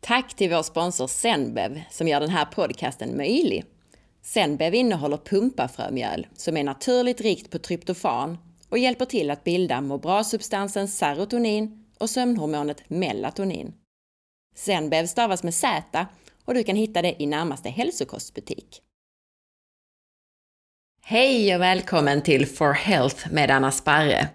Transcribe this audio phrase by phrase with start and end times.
[0.00, 3.64] Tack till vår sponsor Zenbev som gör den här podcasten möjlig.
[4.22, 9.98] Zenbev innehåller pumpafrömjöl som är naturligt rikt på tryptofan och hjälper till att bilda må
[9.98, 13.72] bra-substansen serotonin och sömnhormonet melatonin.
[14.54, 16.06] Zenbev stavas med Z
[16.44, 18.82] och du kan hitta det i närmaste hälsokostbutik.
[21.02, 24.28] Hej och välkommen till For Health med Anna Sparre.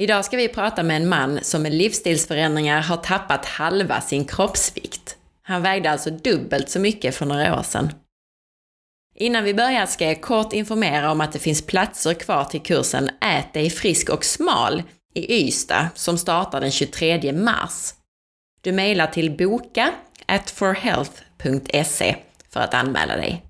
[0.00, 5.16] Idag ska vi prata med en man som med livsstilsförändringar har tappat halva sin kroppsvikt.
[5.42, 7.92] Han vägde alltså dubbelt så mycket för några år sedan.
[9.14, 13.10] Innan vi börjar ska jag kort informera om att det finns platser kvar till kursen
[13.20, 14.82] Ät dig frisk och smal
[15.14, 17.94] i Ystad som startar den 23 mars.
[18.60, 19.94] Du mejlar till boka
[20.46, 22.16] forhealth.se
[22.48, 23.44] för att anmäla dig.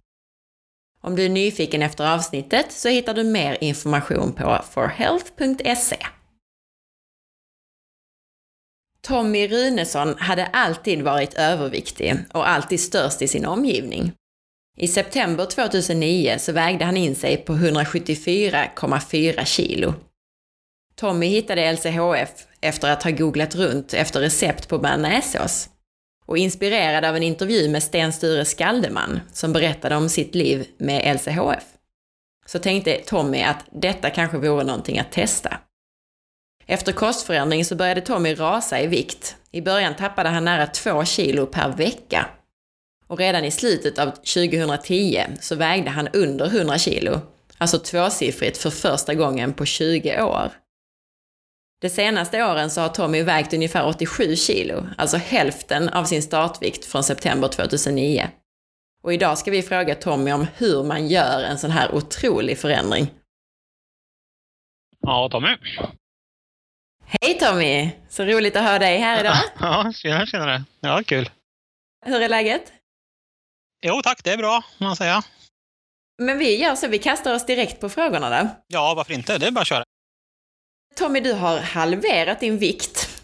[1.03, 5.97] Om du är nyfiken efter avsnittet så hittar du mer information på forhealth.se.
[9.03, 14.13] Tommy Runesson hade alltid varit överviktig och alltid störst i sin omgivning.
[14.77, 19.95] I september 2009 så vägde han in sig på 174,4 kilo.
[20.95, 25.69] Tommy hittade LCHF efter att ha googlat runt efter recept på bearnaisesås
[26.27, 31.15] och inspirerad av en intervju med Sten Sture Skaldeman som berättade om sitt liv med
[31.17, 31.65] LCHF.
[32.47, 35.59] Så tänkte Tommy att detta kanske vore någonting att testa.
[36.71, 39.37] Efter kostförändring så började Tommy rasa i vikt.
[39.51, 42.27] I början tappade han nära 2 kilo per vecka.
[43.07, 47.21] Och redan i slutet av 2010 så vägde han under 100 kilo,
[47.59, 50.53] alltså tvåsiffrigt för första gången på 20 år.
[51.81, 56.85] De senaste åren så har Tommy vägt ungefär 87 kilo, alltså hälften av sin startvikt
[56.85, 58.29] från september 2009.
[59.03, 63.11] Och idag ska vi fråga Tommy om hur man gör en sån här otrolig förändring.
[65.01, 65.57] Ja, Tommy.
[67.11, 67.91] Hej Tommy!
[68.09, 69.37] Så roligt att ha dig här idag.
[69.61, 70.65] Ja, tjena, tjenare.
[70.81, 71.31] Ja, kul.
[72.07, 72.73] Hur är läget?
[73.87, 75.23] Jo tack, det är bra, man säga.
[76.23, 78.49] Men vi gör så, vi kastar oss direkt på frågorna då.
[78.67, 79.39] Ja, varför inte?
[79.39, 79.85] Det är bara att köra.
[80.97, 83.23] Tommy, du har halverat din vikt.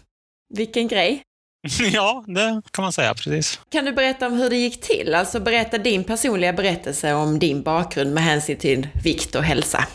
[0.53, 1.21] Vilken grej!
[1.91, 3.59] Ja, det kan man säga, precis.
[3.69, 5.15] Kan du berätta om hur det gick till?
[5.15, 9.87] Alltså berätta din personliga berättelse om din bakgrund med hänsyn till vikt och hälsa.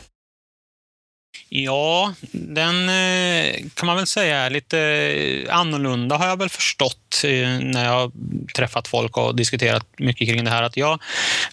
[1.52, 7.24] Ja, den eh, kan man väl säga är lite eh, annorlunda har jag väl förstått
[7.24, 8.12] eh, när jag har
[8.54, 10.62] träffat folk och diskuterat mycket kring det här.
[10.62, 11.02] Att jag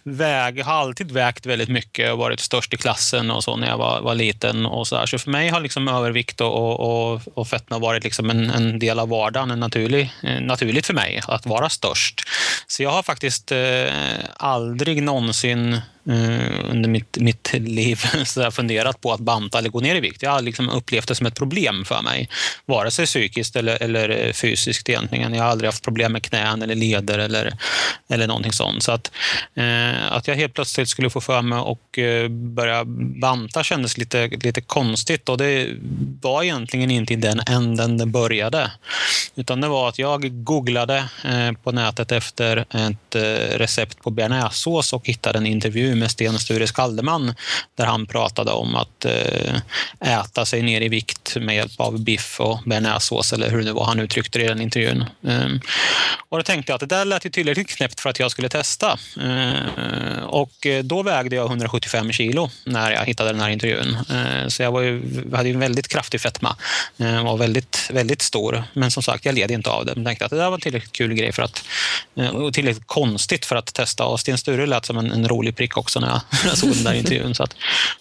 [0.04, 3.78] väg, har alltid vägt väldigt mycket och varit störst i klassen och så när jag
[3.78, 4.66] var, var liten.
[4.66, 5.06] och Så, där.
[5.06, 9.00] så för mig har liksom övervikt och, och, och fetma varit liksom en, en, del
[9.00, 12.22] av vardagen, en naturlig, naturligt för mig att vara störst.
[12.68, 13.90] Så jag har faktiskt eh,
[14.38, 19.87] aldrig någonsin Eh, under mitt, mitt liv så funderat på att banta eller gå ner
[19.96, 20.24] i vikt.
[20.24, 22.30] Jag har liksom upplevt det som ett problem för mig.
[22.66, 25.34] Vare sig psykiskt eller, eller eh, fysiskt egentligen.
[25.34, 27.54] Jag har aldrig haft problem med knän eller leder eller,
[28.10, 28.84] eller någonting sånt.
[28.84, 29.12] Så att,
[29.56, 32.84] eh, att jag helt plötsligt skulle få för mig och eh, börja
[33.22, 35.30] banta kändes lite, lite konstigt.
[35.30, 35.68] Och det
[36.22, 38.72] var egentligen inte i den änden det började.
[39.36, 44.94] Utan det var att jag googlade eh, på nätet efter ett eh, recept på bearnaisesås
[44.94, 47.34] och hittade en intervju med Sten Sture Skaldeman
[47.76, 49.56] där han pratade om att eh,
[50.00, 53.86] äta sig ner i vikt med hjälp av biff och bearnaisesås eller hur det var
[53.86, 55.06] han uttryckte det i den intervjun.
[55.28, 55.60] Ehm,
[56.30, 58.50] och då tänkte jag att det där lät ju tillräckligt knäppt för att jag skulle
[58.50, 59.00] testa.
[59.22, 63.98] Ehm, och då vägde jag 175 kilo när jag hittade den här intervjun.
[64.10, 65.02] Ehm, så jag var ju,
[65.36, 66.56] hade ju en väldigt kraftig fetma
[67.28, 68.64] och väldigt, väldigt stor.
[68.74, 69.94] Men som sagt, jag led inte av det.
[69.96, 71.64] Jag tänkte att det där var en tillräckligt kul grej för att,
[72.16, 74.06] eh, och tillräckligt konstigt för att testa.
[74.06, 76.70] Och Sten Sture lät som en, en rolig prick också när jag, när jag såg
[76.70, 77.36] den där intervjun.
[77.36, 77.56] Så att,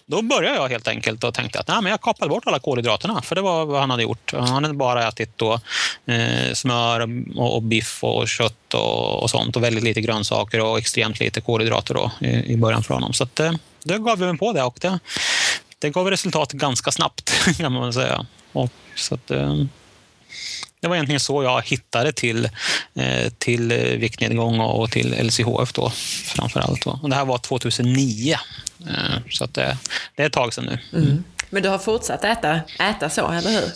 [0.05, 3.21] då började jag helt enkelt och tänkte att nej, men jag kapade bort alla kolhydraterna,
[3.21, 4.33] för det var vad han hade gjort.
[4.33, 5.59] Han hade bara ätit då,
[6.05, 6.99] eh, smör
[7.35, 11.41] och, och, biff och kött och, och, sånt och väldigt lite grönsaker och extremt lite
[11.41, 13.13] kolhydrater då, i, i början för honom.
[13.13, 13.51] Så att, eh,
[13.83, 14.99] då gav vi mig på det och det,
[15.79, 18.25] det gav resultat ganska snabbt kan man säga.
[18.53, 19.55] Och, så att, eh,
[20.79, 22.49] det var egentligen så jag hittade till,
[22.95, 23.67] eh, till
[23.99, 25.89] viktnedgång och till LCHF då,
[26.25, 26.85] framför allt.
[26.87, 28.37] Och det här var 2009,
[28.89, 28.95] eh,
[29.29, 29.77] så att det,
[30.15, 30.99] det är ett tag sedan nu.
[30.99, 31.23] Mm.
[31.49, 33.71] Men du har fortsatt äta, äta så, eller hur?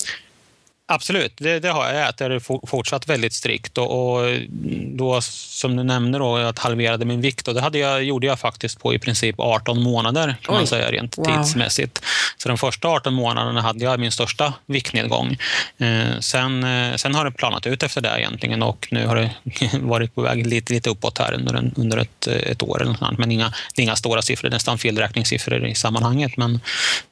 [0.94, 1.96] Absolut, det, det, har jag.
[1.96, 3.78] Jag äter fortsatt väldigt strikt.
[3.78, 4.40] Och, och,
[4.86, 7.48] då, som du nämnde, då, att halverade min vikt.
[7.48, 10.60] Och det hade jag, gjorde jag faktiskt på i princip 18 månader, kan Oj.
[10.60, 11.26] man säga rent wow.
[11.26, 12.02] tidsmässigt.
[12.38, 15.38] Så de första 18 månaderna hade jag min största viktnedgång.
[15.78, 19.32] Eh, sen, eh, sen har det planat ut efter det egentligen och nu har det
[19.80, 22.82] varit på väg lite, lite uppåt här under, en, under ett, ett år.
[22.82, 26.38] Eller något Men inga, inga stora siffror, nästan felräkningssiffror i sammanhanget.
[26.38, 26.60] Men,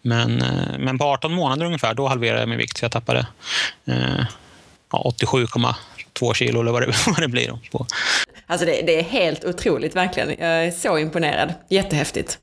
[0.01, 2.77] men, eh, men på 18 månader ungefär, då halverade jag min vikt.
[2.77, 3.27] Så jag tappade
[4.91, 5.73] 87,2
[6.13, 7.59] två kilo eller vad det, vad det blir.
[7.71, 7.85] På.
[8.45, 10.29] Alltså det, det är helt otroligt verkligen.
[10.29, 11.53] Jag är så imponerad.
[11.69, 12.39] Jättehäftigt.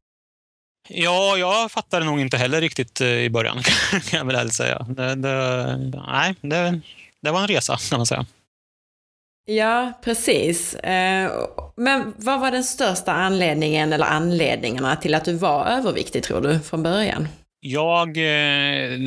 [0.88, 4.86] Ja, jag fattade nog inte heller riktigt eh, i början, kan jag väl ärligt säga.
[4.88, 5.76] Det, det,
[6.08, 6.80] nej, det,
[7.22, 8.26] det var en resa, kan man säga.
[9.48, 10.74] Ja, precis.
[10.74, 11.32] Eh,
[11.76, 16.60] men vad var den största anledningen, eller anledningarna, till att du var överviktig, tror du,
[16.60, 17.28] från början?
[17.68, 18.98] Jag, eh,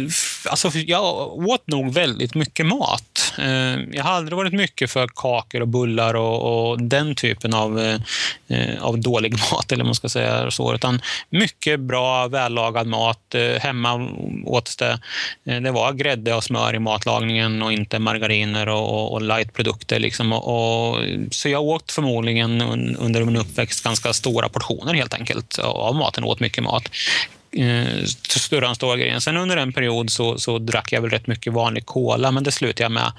[0.50, 1.04] alltså, jag
[1.50, 3.34] åt nog väldigt mycket mat.
[3.38, 7.80] Eh, jag har aldrig varit mycket för kakor och bullar och, och den typen av,
[8.48, 10.74] eh, av dålig mat, eller man ska säga så.
[10.74, 13.36] Utan mycket bra, vällagad mat.
[13.60, 14.10] Hemma
[14.46, 15.00] åt det.
[15.44, 20.00] Det var grädde och smör i matlagningen och inte margariner och, och lightprodukter.
[20.00, 20.34] Liksom.
[20.34, 20.98] Och, och,
[21.32, 22.62] så jag åt förmodligen
[22.98, 26.24] under min uppväxt ganska stora portioner helt enkelt av maten.
[26.24, 26.90] Åt mycket mat
[27.51, 29.22] eh, större än stora grejen.
[29.22, 32.51] Sen under en period så, så drack jag väl rätt mycket vanlig cola, men det
[32.51, 33.12] slutade jag med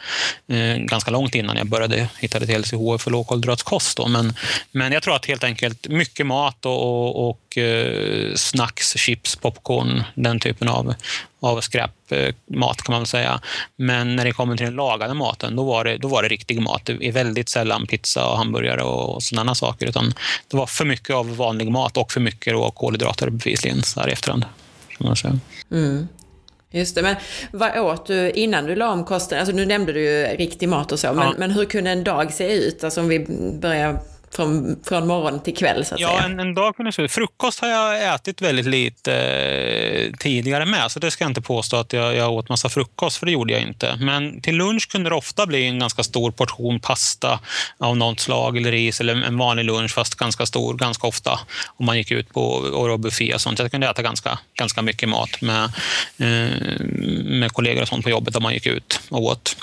[0.49, 3.99] eh, ganska långt innan jag började hitta till LCHF för lågkolhydratskost.
[4.09, 4.35] Men,
[4.73, 10.03] men jag tror att helt enkelt mycket mat och, och, och eh, snacks, chips, popcorn,
[10.15, 10.95] den typen av,
[11.41, 13.41] av skräpmat kan man väl säga.
[13.77, 16.63] Men när det kommer till den lagade maten, då var det, då var det riktig
[16.63, 16.85] mat.
[16.85, 19.87] Det är väldigt sällan pizza och hamburgare och sådana saker.
[19.87, 20.15] Utan
[20.49, 24.09] det var för mycket av vanlig mat och för mycket då kolhydrater bevisligen så här
[24.09, 24.45] i efterhand.
[24.89, 25.39] Kan man säga.
[25.71, 26.09] Mm.
[26.73, 27.17] Just det, men
[27.53, 29.39] vad åt du innan du la om kosten?
[29.39, 32.33] Alltså nu nämnde du ju riktig mat och så, men, men hur kunde en dag
[32.33, 32.85] se ut?
[32.85, 33.27] Alltså om vi
[33.61, 34.01] börjar
[34.33, 36.23] från, från morgon till kväll så att ja, säga?
[36.23, 37.13] En, en dag kunde ut.
[37.13, 41.77] Frukost har jag ätit väldigt lite eh, tidigare med, så det ska jag inte påstå
[41.77, 43.97] att jag, jag åt massa frukost, för det gjorde jag inte.
[44.01, 47.41] Men till lunch kunde det ofta bli en ganska stor portion pasta
[47.79, 51.41] av något slag, eller ris, eller en vanlig lunch, fast ganska stor, ganska ofta.
[51.77, 53.59] Om man gick ut på och buffé och sånt.
[53.59, 55.65] Jag kunde äta ganska, ganska mycket mat med,
[56.19, 56.81] eh,
[57.25, 59.57] med kollegor och sånt på jobbet, där man gick ut och åt.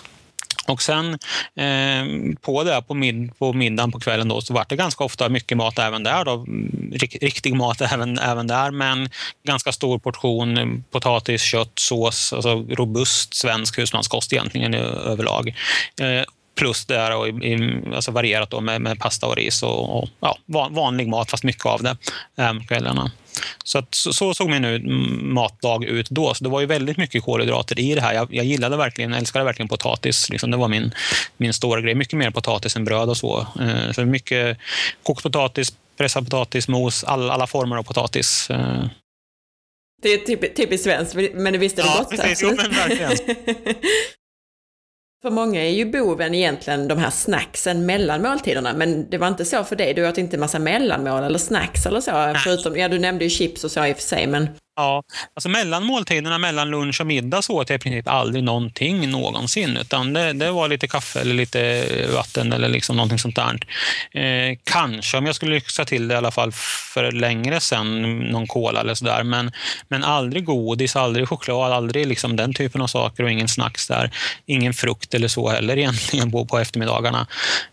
[0.67, 1.13] Och sen
[1.55, 5.29] eh, på det, på, mid, på middagen på kvällen då, så var det ganska ofta
[5.29, 6.25] mycket mat även där.
[6.25, 6.33] Då.
[6.33, 9.09] Mm, riktig mat även, även där, men
[9.47, 15.55] ganska stor portion mm, potatis, kött, sås, alltså robust svensk husmanskost egentligen överlag.
[16.01, 16.23] Eh,
[16.57, 20.09] plus det här och i, alltså varierat då med, med, pasta och ris och, och
[20.19, 20.37] ja,
[20.69, 21.97] vanlig mat, fast mycket av det
[22.35, 23.11] på kvällarna.
[23.63, 24.81] Så, att, så, såg min
[25.33, 26.33] matdag ut då.
[26.33, 28.13] Så det var ju väldigt mycket kolhydrater i det här.
[28.13, 30.29] Jag, jag gillade verkligen, älskade verkligen potatis.
[30.29, 30.91] Liksom, det var min,
[31.37, 31.95] min stora grej.
[31.95, 33.47] Mycket mer potatis än bröd och så.
[33.59, 34.57] Eh, så mycket
[35.03, 38.49] kokt potatis, pressad potatis, mos, all, alla former av potatis.
[38.49, 38.85] Eh.
[40.01, 42.09] Det är typiskt svenskt, men det visste du ja, gott.
[42.09, 42.45] Precis, alltså.
[42.45, 43.35] jo, men verkligen.
[45.21, 49.45] För många är ju boven egentligen de här snacksen mellan måltiderna, men det var inte
[49.45, 49.93] så för dig.
[49.93, 52.35] Du åt inte massa mellanmål eller snacks eller så, Nej.
[52.35, 54.49] förutom, ja du nämnde ju chips och så i och för sig, men
[54.79, 55.03] Ja,
[55.33, 59.77] alltså mellan måltiderna, mellan lunch och middag så åt jag i princip aldrig någonting någonsin.
[59.77, 63.59] Utan det, det var lite kaffe eller lite vatten eller liksom någonting sånt där.
[64.21, 66.51] Eh, kanske om jag skulle lyxa till det i alla fall
[66.93, 69.23] för längre sen, någon cola eller sådär.
[69.23, 69.51] Men,
[69.87, 74.11] men aldrig godis, aldrig choklad, aldrig liksom den typen av saker och ingen snacks där.
[74.45, 77.27] Ingen frukt eller så heller egentligen på, på eftermiddagarna.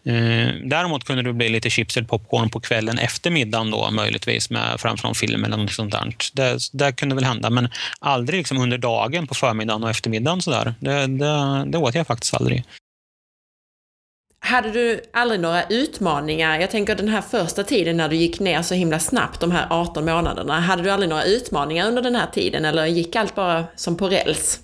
[0.06, 4.50] Eh, däremot kunde det bli lite chips eller popcorn på kvällen efter middagen då möjligtvis
[4.50, 6.14] med framför någon film eller något sånt där.
[6.32, 7.68] Det, där kunde väl hända, men
[8.00, 10.42] aldrig liksom under dagen på förmiddagen och eftermiddagen.
[10.42, 10.74] Så där.
[10.80, 12.64] Det, det, det åt jag faktiskt aldrig.
[14.46, 16.60] Hade du aldrig några utmaningar?
[16.60, 19.66] Jag tänker den här första tiden när du gick ner så himla snabbt, de här
[19.70, 20.60] 18 månaderna.
[20.60, 24.08] Hade du aldrig några utmaningar under den här tiden eller gick allt bara som på
[24.08, 24.60] räls?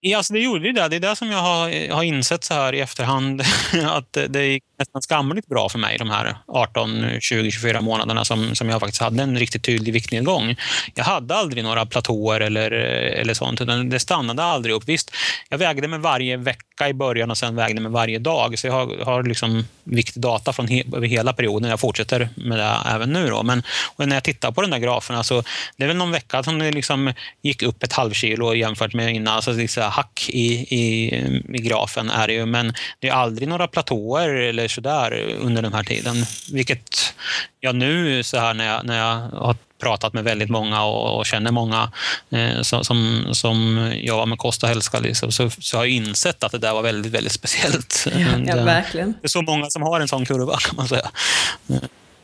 [0.00, 0.88] Ja, alltså det gjorde det.
[0.88, 3.42] Det är det som jag har, eh, har insett så här i efterhand.
[3.84, 8.54] Att det gick nästan skamligt bra för mig de här 18, 20, 24 månaderna som,
[8.54, 10.56] som jag faktiskt hade en riktigt tydlig viktnedgång.
[10.94, 14.88] Jag hade aldrig några platåer eller, eh, eller sånt, utan det stannade aldrig upp.
[14.88, 15.10] Visst,
[15.48, 18.58] jag vägde mig varje vecka i början och sen vägde mig varje dag.
[18.58, 21.70] Så jag har, har liksom viktdata från he, över hela perioden.
[21.70, 23.28] Jag fortsätter med det även nu.
[23.28, 23.42] Då.
[23.42, 23.62] Men
[23.96, 25.42] när jag tittar på den där grafen, alltså,
[25.76, 29.34] det är väl någon vecka som det liksom gick upp ett halvkilo jämfört med innan.
[29.34, 31.14] Alltså, liksom, hack i, i,
[31.54, 35.72] i grafen är det ju, men det är aldrig några platåer eller sådär under den
[35.74, 36.16] här tiden.
[36.52, 37.14] Vilket
[37.60, 41.26] jag nu så här när jag, när jag har pratat med väldigt många och, och
[41.26, 41.92] känner många
[42.30, 46.52] eh, som, som, jobbar med kost och hälsa liksom, så, så har jag insett att
[46.52, 48.06] det där var väldigt, väldigt speciellt.
[48.06, 49.12] Ja, ja, eh, verkligen.
[49.12, 51.10] Det är så många som har en sån kurva kan man säga.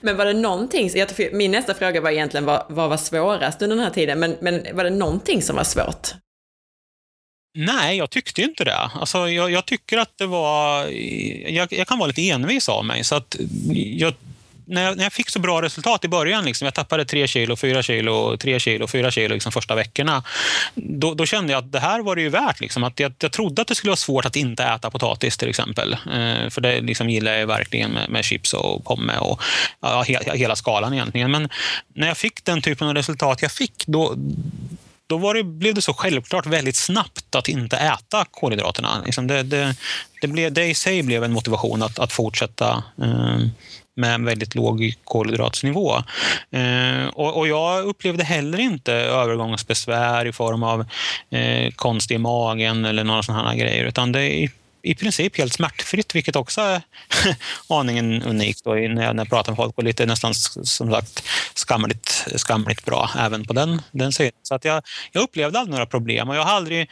[0.00, 0.90] Men var det någonting,
[1.32, 4.66] min nästa fråga var egentligen vad, vad var svårast under den här tiden, men, men
[4.72, 6.08] var det någonting som var svårt?
[7.56, 8.76] Nej, jag tyckte inte det.
[8.76, 10.86] Alltså, jag, jag tycker att det var...
[11.48, 13.04] Jag, jag, kan vara lite envis av mig.
[13.04, 13.36] Så att
[13.74, 14.14] jag
[14.66, 17.56] när jag, när jag fick så bra resultat i början, liksom, jag tappade 3 kilo,
[17.56, 20.22] 4 kilo, 3 kilo, 4 kilo liksom, första veckorna,
[20.74, 22.60] då, då, kände jag att det här var det ju värt.
[22.60, 25.48] Liksom, att jag, jag trodde att det skulle vara svårt att inte äta potatis till
[25.48, 25.92] exempel.
[25.92, 29.42] Eh, för det liksom, gillar jag verkligen med, med chips och pomme och
[29.80, 31.30] ja, he, hela skalan egentligen.
[31.30, 31.48] Men
[31.94, 34.14] när jag fick den typen av resultat jag fick, då,
[35.06, 39.02] då var det, blev det så självklart väldigt snabbt att inte äta kolhydraterna.
[39.04, 39.76] Liksom det, det,
[40.20, 43.38] det, blev, det i sig blev en motivation att, att fortsätta eh,
[43.96, 45.96] med en väldigt låg kolhydratsnivå.
[46.50, 50.80] Eh, och, och, jag upplevde heller inte övergångsbesvär i form av
[51.30, 54.48] eh, konst i magen eller några sådana här grejer, utan det
[54.84, 56.82] i princip helt smärtfritt, vilket också är
[57.68, 61.22] aningen unikt då, när, jag, när jag pratar med folk och lite nästan som sagt
[61.54, 64.32] skamligt, skamligt bra även på den, den sidan.
[64.42, 66.90] Så att jag, jag upplevde aldrig några problem och jag har aldrig,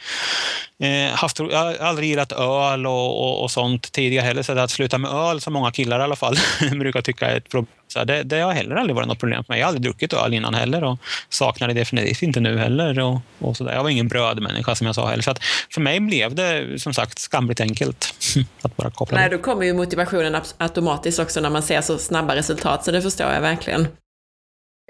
[0.79, 4.43] eh, haft, jag har aldrig gillat öl och, och, och sånt tidigare heller.
[4.43, 6.37] Så att sluta med öl, som många killar i alla fall
[6.71, 9.53] brukar tycka är ett problem så det, det har heller aldrig varit något problem för
[9.53, 9.59] mig.
[9.59, 12.99] Jag har aldrig druckit öl innan heller och saknar det definitivt inte nu heller.
[12.99, 13.73] Och, och så där.
[13.73, 15.23] Jag var ingen brödmänniska som jag sa heller.
[15.23, 18.15] Så att för mig blev det som sagt skamligt enkelt
[18.61, 22.35] att bara koppla Nej, då kommer ju motivationen automatiskt också när man ser så snabba
[22.35, 23.87] resultat, så det förstår jag verkligen.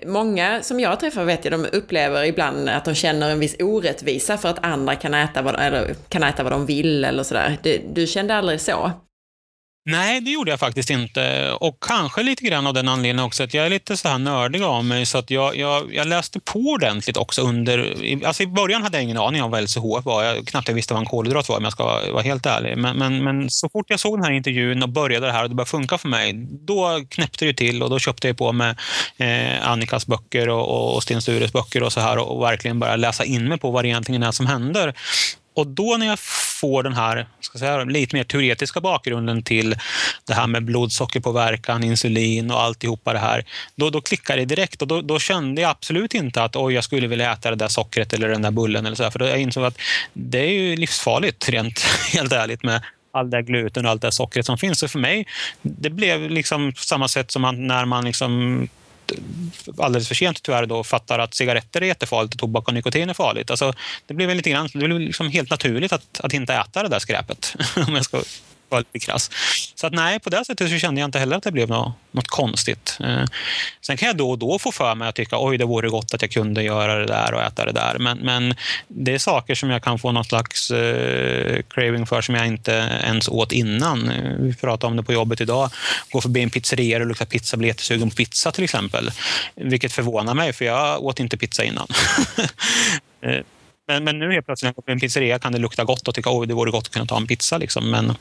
[0.06, 4.38] Många som jag träffar vet jag, de upplever ibland att de känner en viss orättvisa
[4.38, 7.58] för att andra kan äta vad, eller, kan äta vad de vill eller sådär.
[7.64, 8.92] Du, du kände aldrig så?
[9.86, 11.52] Nej, det gjorde jag faktiskt inte.
[11.52, 14.62] Och kanske lite grann av den anledningen också att jag är lite så här nördig
[14.62, 15.06] av mig.
[15.06, 17.96] Så att jag, jag, jag läste på ordentligt också under...
[18.26, 20.24] Alltså I början hade jag ingen aning om vad LCHF var.
[20.24, 22.78] Jag knappt jag visste vad en kolhydrat var om jag ska vara helt ärlig.
[22.78, 25.50] Men, men, men, så fort jag såg den här intervjun och började det här och
[25.50, 28.80] det började funka för mig, då knäppte det till och då köpte jag på med
[29.18, 32.98] eh, Annikas böcker och, och Sten Stures böcker och så här och, och verkligen började
[32.98, 34.94] läsa in mig på vad det egentligen är som händer.
[35.54, 39.76] Och då när jag får den här ska säga, lite mer teoretiska bakgrunden till
[40.26, 43.46] det här med blodsockerpåverkan, insulin och alltihopa det här,
[43.76, 46.84] då, då klickar det direkt och då, då, kände jag absolut inte att oj, jag
[46.84, 49.26] skulle vilja äta det där sockret eller den där bullen eller så här, för då
[49.26, 49.78] jag insåg att
[50.14, 51.80] det är ju livsfarligt rent
[52.14, 52.82] helt ärligt med
[53.12, 54.80] all det gluten och allt det sockret som finns.
[54.80, 55.28] Så för mig,
[55.62, 58.68] det blev liksom på samma sätt som när man liksom
[59.78, 63.14] alldeles för sent tyvärr då fattar att cigaretter är jättefarligt och tobak och nikotin är
[63.14, 63.50] farligt.
[63.50, 63.74] Alltså,
[64.06, 67.00] det blev lite grann, det blev liksom helt naturligt att, att inte äta det där
[67.00, 67.56] skräpet.
[67.88, 68.22] Om jag ska
[68.74, 69.32] vara lite krass.
[69.76, 71.94] Så att nej, på det sättet så kände jag inte heller att det blev något,
[72.12, 72.98] något konstigt.
[73.00, 73.24] Eh,
[73.82, 76.14] sen kan jag då och då få för mig att tycka oj, det vore gott
[76.14, 77.98] att jag kunde göra det där och äta det där.
[78.00, 78.56] Men, men
[78.88, 82.72] det är saker som jag kan få något slags eh, craving för som jag inte
[83.04, 84.12] ens åt innan.
[84.40, 85.70] Vi pratade om det på jobbet idag.
[86.12, 89.12] Gå förbi en pizzeria och lukta pizza, bli jättesugen på pizza till exempel.
[89.56, 91.88] Vilket förvånar mig, för jag åt inte pizza innan.
[93.26, 93.42] Eh,
[93.88, 96.08] men, men nu helt plötsligt när jag går på en pizzeria kan det lukta gott
[96.08, 97.58] och tycka att det vore gott att kunna ta en pizza.
[97.58, 97.92] Liksom.
[97.92, 98.14] Men,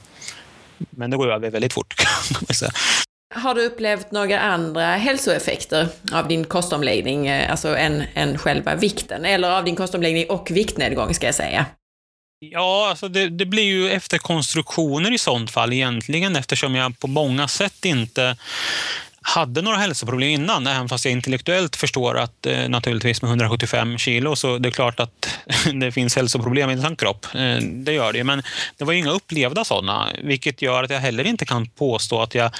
[0.91, 1.95] men det går över väldigt fort.
[3.35, 9.25] Har du upplevt några andra hälsoeffekter av din kostomläggning, eh, alltså än, än själva vikten?
[9.25, 11.67] Eller av din kostomläggning och viktnedgång, ska jag säga?
[12.45, 17.49] Ja, alltså det, det, blir ju efterkonstruktioner i sånt fall egentligen eftersom jag på många
[17.49, 18.37] sätt inte
[19.23, 24.37] hade några hälsoproblem innan, även fast jag intellektuellt förstår att eh, naturligtvis med 175 kilo
[24.37, 25.29] så det är klart att
[25.81, 27.26] det finns hälsoproblem i en sån kropp.
[27.35, 28.43] Eh, det gör det, men
[28.76, 32.50] det var inga upplevda sådana, vilket gör att jag heller inte kan påstå att jag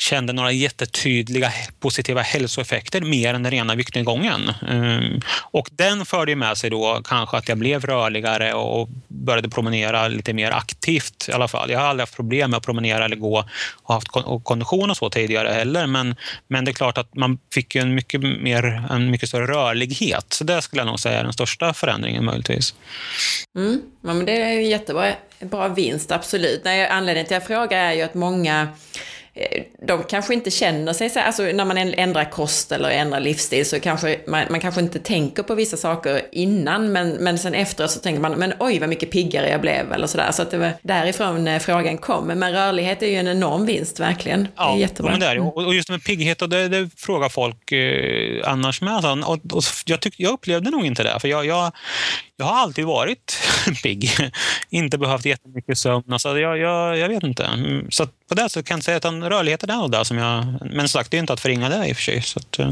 [0.00, 4.52] kände några jättetydliga positiva hälsoeffekter mer än den rena viktnedgången.
[4.68, 10.08] Ehm, och den förde med sig då kanske att jag blev rörligare och började promenera
[10.08, 11.70] lite mer aktivt i alla fall.
[11.70, 13.44] Jag har aldrig haft problem med att promenera eller gå
[13.82, 14.08] och haft
[14.42, 15.86] kondition och så tidigare heller.
[15.86, 16.16] Men,
[16.48, 20.26] men det är klart att man fick en mycket, mer, en mycket större rörlighet.
[20.32, 22.74] Så det skulle jag nog säga är den största förändringen möjligtvis.
[23.56, 23.82] Mm.
[24.02, 26.60] Ja, men det är en jättebra bra vinst, absolut.
[26.64, 28.68] Nej, anledningen till att jag frågar är ju att många
[29.86, 33.66] de kanske inte känner sig så här, alltså när man ändrar kost eller ändrar livsstil
[33.66, 37.90] så kanske man, man kanske inte tänker på vissa saker innan men, men sen efteråt
[37.90, 40.32] så tänker man men oj vad mycket piggare jag blev eller sådär.
[40.32, 42.26] Så att det var därifrån eh, frågan kom.
[42.26, 44.48] Men rörlighet är ju en enorm vinst verkligen.
[44.56, 45.10] Ja, det är jättebra.
[45.10, 48.94] Men det är, och just med pigghet, och det, det frågar folk eh, annars med.
[48.94, 51.20] Alltså, och, och jag, tyck, jag upplevde nog inte det.
[51.20, 51.72] För jag, jag,
[52.36, 53.38] jag har alltid varit
[53.82, 54.10] pigg.
[54.70, 56.12] inte behövt jättemycket sömn.
[56.12, 57.44] Alltså jag, jag, jag vet inte.
[57.44, 60.46] Mm, så på det så kan jag säga att rörligheten är nog där som jag...
[60.70, 62.22] Men sagt, det är inte att förringa det i och för sig.
[62.22, 62.68] Så att, eh,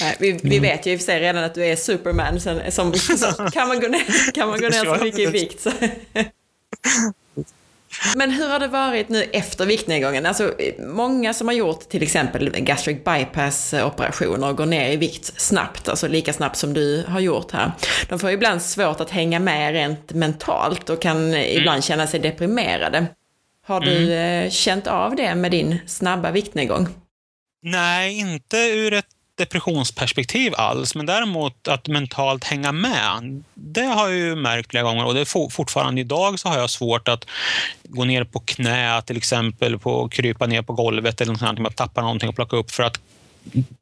[0.00, 0.62] Nej, vi, vi mm.
[0.62, 2.40] vet ju i och för sig redan att du är Superman.
[2.40, 5.60] Sen, som, så kan man gå ner, kan man gå ner så mycket i vikt.
[5.60, 5.70] Så.
[8.16, 10.26] Men hur har det varit nu efter viktnedgången?
[10.26, 16.08] Alltså, många som har gjort till exempel gastric bypass-operationer går ner i vikt snabbt, alltså
[16.08, 17.72] lika snabbt som du har gjort här.
[18.08, 21.58] De får ibland svårt att hänga med rent mentalt och kan mm.
[21.58, 23.06] ibland känna sig deprimerade.
[23.66, 24.44] Har du mm.
[24.44, 26.88] Eh, känt av det med din snabba viktnedgång?
[27.62, 33.44] Nej, inte ur ett depressionsperspektiv alls, men däremot att mentalt hänga med.
[33.54, 37.08] Det har jag ju märkt flera gånger och det fortfarande idag så har jag svårt
[37.08, 37.26] att
[37.84, 41.76] gå ner på knä till exempel, på krypa ner på golvet eller något sånt, att
[41.76, 43.00] tappa någonting och plocka upp för att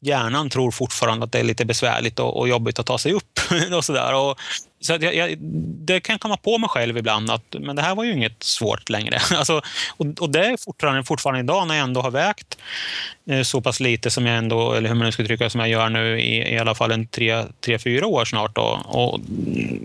[0.01, 3.41] hjärnan tror fortfarande att det är lite besvärligt och, och jobbigt att ta sig upp.
[3.77, 4.15] och sådär.
[4.15, 4.39] Och,
[4.81, 5.37] så jag, jag,
[5.87, 8.89] det kan komma på mig själv ibland att men det här var ju inget svårt
[8.89, 9.19] längre.
[9.35, 9.63] Alltså,
[9.97, 12.59] och, och, det är fortfarande, fortfarande idag när jag ändå har vägt
[13.31, 15.69] eh, så pass lite som jag ändå, eller hur man nu ska trycka, som jag
[15.69, 18.55] gör nu i, i alla fall en tre, tre fyra år snart.
[18.55, 18.83] Då.
[18.85, 19.21] Och,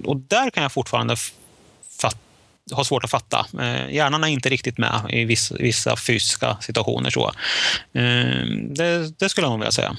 [0.06, 1.16] och där kan jag fortfarande
[2.02, 2.18] fatta
[2.72, 3.46] har svårt att fatta.
[3.60, 7.10] Eh, hjärnan är inte riktigt med i vissa, vissa fysiska situationer.
[7.10, 7.32] Så.
[7.94, 9.98] Eh, det, det skulle jag nog vilja säga.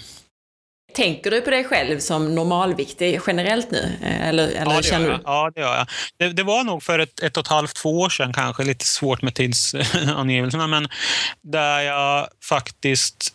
[0.97, 3.93] Tänker du på dig själv som normalviktig generellt nu?
[4.03, 5.19] Eh, eller, eller ja, det känner du?
[5.25, 5.87] ja, det gör jag.
[6.17, 8.85] Det, det, var nog för ett, ett och ett halvt, två år sedan kanske, lite
[8.85, 10.89] svårt med tidsangivelserna, men
[11.43, 13.35] där jag faktiskt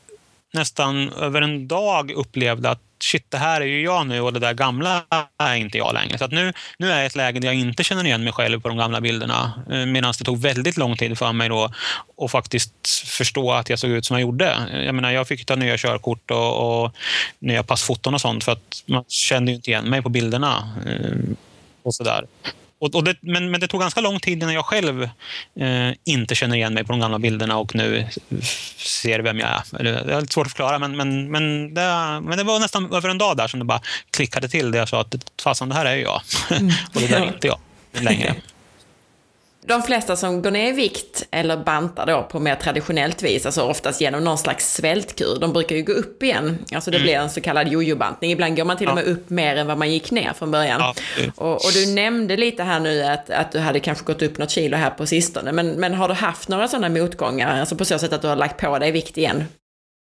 [0.53, 4.39] nästan över en dag upplevde att shit, det här är ju jag nu och det
[4.39, 5.03] där gamla
[5.38, 6.17] är inte jag längre.
[6.17, 8.34] Så att nu, nu är jag i ett läge där jag inte känner igen mig
[8.34, 9.63] själv på de gamla bilderna.
[9.72, 11.70] Eh, Medan det tog väldigt lång tid för mig då
[12.17, 14.58] att faktiskt förstå att jag såg ut som jag gjorde.
[14.86, 16.96] Jag menar, jag fick ta nya körkort och, och
[17.39, 20.70] nya passfoton och sånt för att man kände ju inte igen mig på bilderna.
[21.84, 22.25] och och sådär.
[22.82, 25.04] Och, och det, men, men det tog ganska lång tid innan jag själv
[25.60, 28.08] eh, inte känner igen mig på de gamla bilderna och nu
[28.78, 29.84] ser vem jag är.
[29.84, 31.82] Det är lite svårt att förklara, men, men, men, det,
[32.24, 34.72] men det var nästan över en dag där som det bara klickade till.
[34.72, 36.22] Det jag sa att fasen, det här är jag.
[36.52, 36.68] Mm.
[36.96, 37.60] och det där är inte jag
[37.92, 38.36] längre.
[39.65, 43.62] De flesta som går ner i vikt eller bantar då på mer traditionellt vis, alltså
[43.62, 46.58] oftast genom någon slags svältkur, de brukar ju gå upp igen.
[46.75, 47.06] Alltså det mm.
[47.06, 48.32] blir en så kallad jojo-bantning.
[48.32, 50.80] Ibland går man till och med upp mer än vad man gick ner från början.
[50.80, 50.94] Ja.
[51.36, 54.50] Och, och, du nämnde lite här nu att, att du hade kanske gått upp något
[54.50, 55.51] kilo här på sistone.
[55.51, 58.36] Men, men har du haft några sådana motgångar, alltså på så sätt att du har
[58.36, 59.44] lagt på dig vikt igen?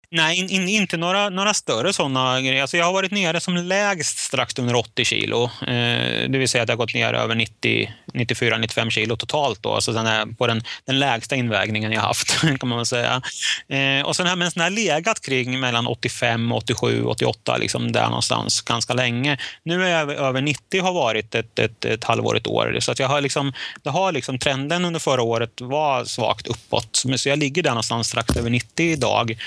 [0.10, 2.62] Nej, in, in, inte några, några större sådana grejer.
[2.62, 5.44] Alltså jag har varit nere som lägst strax under 80 kilo.
[5.44, 9.64] Eh, det vill säga att jag har gått ner över 94-95 kilo totalt.
[9.64, 9.74] Då.
[9.74, 13.22] Alltså den här, på den, den lägsta invägningen jag haft, kan man väl säga.
[13.68, 18.94] Eh, och sen har jag legat kring mellan 85, 87, 88, liksom där någonstans ganska
[18.94, 19.38] länge.
[19.64, 22.78] Nu är jag över 90 har varit ett, ett, ett halvår, ett år.
[22.80, 27.04] Så att jag har liksom, det har liksom, trenden under förra året var svagt uppåt.
[27.16, 29.38] Så jag ligger där någonstans strax över 90 idag.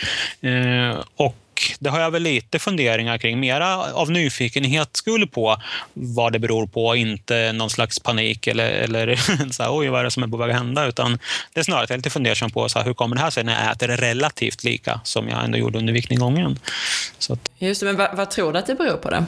[0.40, 1.37] Eh, Eh, och
[1.79, 3.41] det har jag väl lite funderingar kring.
[3.41, 5.57] Mera av nyfikenhet skulle på
[5.93, 9.17] vad det beror på, inte någon slags panik eller, eller
[9.53, 10.87] så här, oj, vad är det som är på väg att hända?
[10.87, 11.19] Utan
[11.53, 13.31] det är snarare att jag är lite fundersam på så här, hur kommer det här
[13.31, 16.59] sig när jag äter relativt lika som jag ändå gjorde under viktnedgången.
[17.59, 19.11] Just det, men vad, vad tror du att det beror på?
[19.11, 19.27] Det?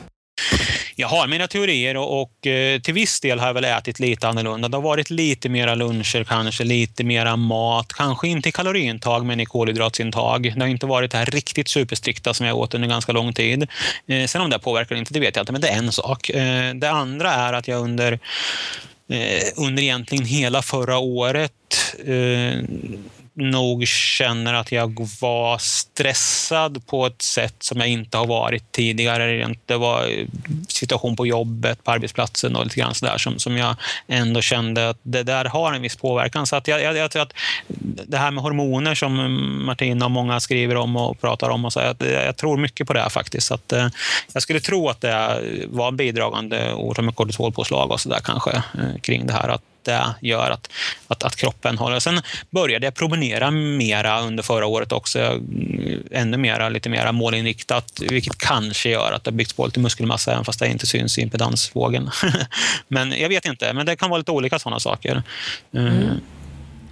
[1.00, 4.28] Jag har mina teorier och, och, eh, till viss del har jag väl ätit lite
[4.28, 4.68] annorlunda.
[4.68, 7.92] Det har varit lite mera luncher kanske, lite mera mat.
[7.92, 10.42] Kanske inte i kaloriintag, men i kolhydratsintag.
[10.42, 13.68] Det har inte varit det här riktigt superstrikta som jag åt under ganska lång tid.
[14.06, 16.30] Eh, sen om det påverkar inte, det vet jag inte, men det är en sak.
[16.30, 18.12] Eh, det andra är att jag under
[19.08, 21.52] eh, under egentligen hela förra året
[22.06, 22.64] eh,
[23.40, 29.54] nog känner att jag var stressad på ett sätt som jag inte har varit tidigare.
[29.66, 30.26] Det var eh,
[30.68, 33.76] situation på jobbet, på arbetsplatsen och lite grann sådär som, som jag
[34.08, 36.46] ändå kände att det där har en viss påverkan.
[36.46, 37.32] Så att jag, jag, jag tror att
[38.06, 41.80] det här med hormoner som Martina och många skriver om och pratar om, och så,
[41.80, 43.46] jag, jag tror mycket på det här faktiskt.
[43.46, 43.88] Så att, eh,
[44.32, 49.00] jag skulle tro att det var en bidragande orsak med kortisolpåslag och sådär kanske eh,
[49.00, 49.48] kring det här.
[49.48, 50.70] Att det gör att,
[51.08, 51.98] att, att kroppen håller.
[51.98, 55.40] Sen började jag promenera mera under förra året också.
[56.10, 60.44] Ännu mera, lite mera målinriktat, vilket kanske gör att det byggts på lite muskelmassa även
[60.44, 62.10] fast det inte syns i impedansvågen.
[62.88, 65.22] men jag vet inte, men det kan vara lite olika sådana saker.
[65.74, 66.20] Mm.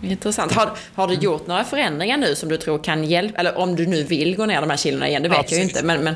[0.02, 0.52] Intressant.
[0.52, 3.86] Har, har du gjort några förändringar nu som du tror kan hjälpa, eller om du
[3.86, 5.58] nu vill gå ner de här kilona igen, det vet Absolut.
[5.58, 6.14] jag ju inte, men, men,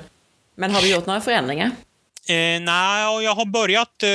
[0.54, 1.70] men har du gjort några förändringar?
[2.28, 4.08] Eh, nej, jag har börjat eh,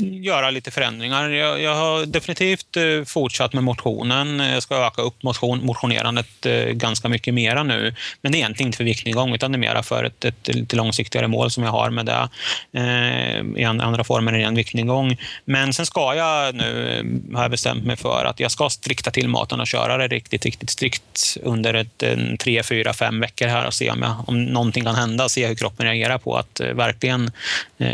[0.00, 1.30] göra lite förändringar.
[1.30, 4.38] Jag, jag, har definitivt eh, fortsatt med motionen.
[4.38, 7.94] Jag ska öka upp motion, motionerandet eh, ganska mycket mera nu.
[8.22, 10.76] Men det är egentligen inte för viktnedgång utan det är mera för ett, ett lite
[10.76, 12.28] långsiktigare mål som jag har med det
[12.72, 15.16] eh, i andra former än viktnedgång.
[15.44, 17.02] Men sen ska jag nu,
[17.34, 20.44] har jag bestämt mig för att jag ska strikta till maten och köra det riktigt,
[20.44, 24.44] riktigt strikt under ett, en, tre, fyra, fem veckor här och se om, jag, om
[24.44, 25.28] någonting kan hända.
[25.28, 27.30] Se hur kroppen reagerar på att verkligen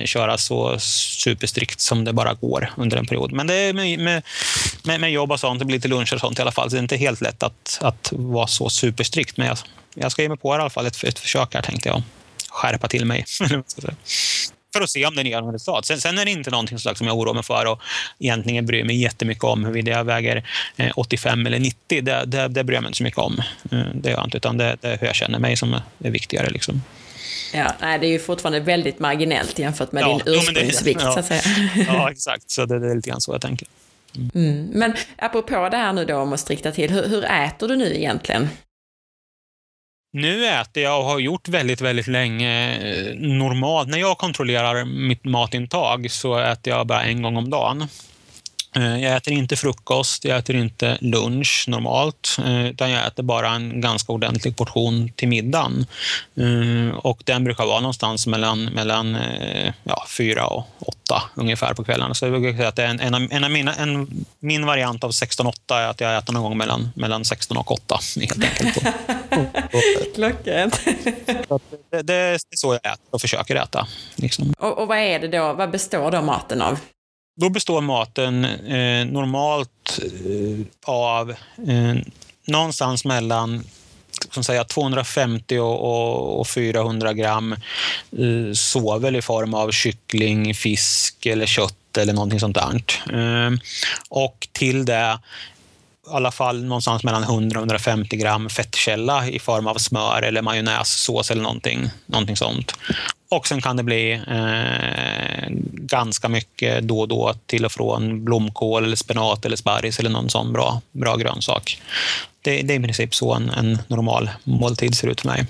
[0.04, 3.32] köra så superstrikt som det bara går under en period.
[3.32, 4.22] Men det är med,
[4.84, 6.70] med, med, jobb och sånt, det blir lite luncher och sånt i alla fall.
[6.70, 9.36] Så det är inte helt lätt att, att vara så superstrikt.
[9.36, 9.58] Men jag,
[9.94, 12.02] jag ska ge mig på i alla fall ett, ett försök här tänkte jag.
[12.50, 13.24] Skärpa till mig.
[14.72, 15.86] för att se om det ger något resultat.
[15.86, 17.80] Sen, sen, är det inte någonting som jag oroar mig för och
[18.18, 20.44] egentligen bryr mig jättemycket om huruvida jag väger
[20.76, 22.02] eh, 85 eller 90.
[22.02, 23.42] Det, det, det bryr jag mig inte så mycket om.
[23.72, 26.10] Eh, det gör jag inte, utan det, det är hur jag känner mig som är
[26.10, 26.50] viktigare.
[26.50, 26.82] Liksom.
[27.54, 31.18] Ja, nej, det är ju fortfarande väldigt marginellt jämfört med ja, din ursprungsvikt, ja, så
[31.18, 31.42] att säga.
[31.88, 32.50] Ja, exakt.
[32.50, 33.68] Så det, det är lite grann så jag tänker.
[34.16, 34.30] Mm.
[34.34, 34.66] Mm.
[34.72, 37.96] Men apropå det här nu då om att strikta till, hur, hur äter du nu
[37.96, 38.48] egentligen?
[40.12, 43.88] Nu äter jag och har gjort väldigt, väldigt länge eh, normalt.
[43.88, 47.88] När jag kontrollerar mitt matintag så äter jag bara en gång om dagen.
[48.76, 53.48] Eh, jag äter inte frukost, jag äter inte lunch normalt, eh, utan jag äter bara
[53.48, 55.86] en ganska ordentlig portion till middagen.
[56.36, 59.18] Eh, och den brukar vara någonstans mellan, mellan
[59.84, 62.14] ja, fyra och åtta ungefär på kvällarna.
[62.14, 65.86] Så jag brukar säga att en, en, en, mina, en min variant av 16-8 är
[65.86, 68.94] att jag äter någon gång mellan, mellan 16 och 8 helt enkelt.
[70.14, 70.80] Klockrent.
[71.90, 73.86] det, det, är så jag äter och försöker äta.
[74.16, 74.54] Liksom.
[74.58, 76.78] Och, och vad är det då, vad består då maten av?
[77.40, 81.30] Då består maten eh, normalt eh, av
[81.68, 81.94] eh,
[82.46, 83.64] någonstans mellan
[84.30, 91.46] som säga, 250 och, och, 400 gram eh, sovel i form av kyckling, fisk eller
[91.46, 92.82] kött eller någonting sånt där.
[93.12, 93.50] Eh,
[94.08, 95.18] och till det
[96.12, 101.42] i alla fall någonstans mellan 100-150 gram fettkälla i form av smör eller majonnässås eller
[101.42, 102.74] någonting, någonting sånt.
[103.30, 108.84] Och sen kan det bli eh, ganska mycket då och då till och från blomkål,
[108.84, 111.82] eller spenat eller sparris eller någon sån bra, bra grönsak.
[112.42, 115.46] Det, det är i princip så en, en normal måltid ser ut för mig.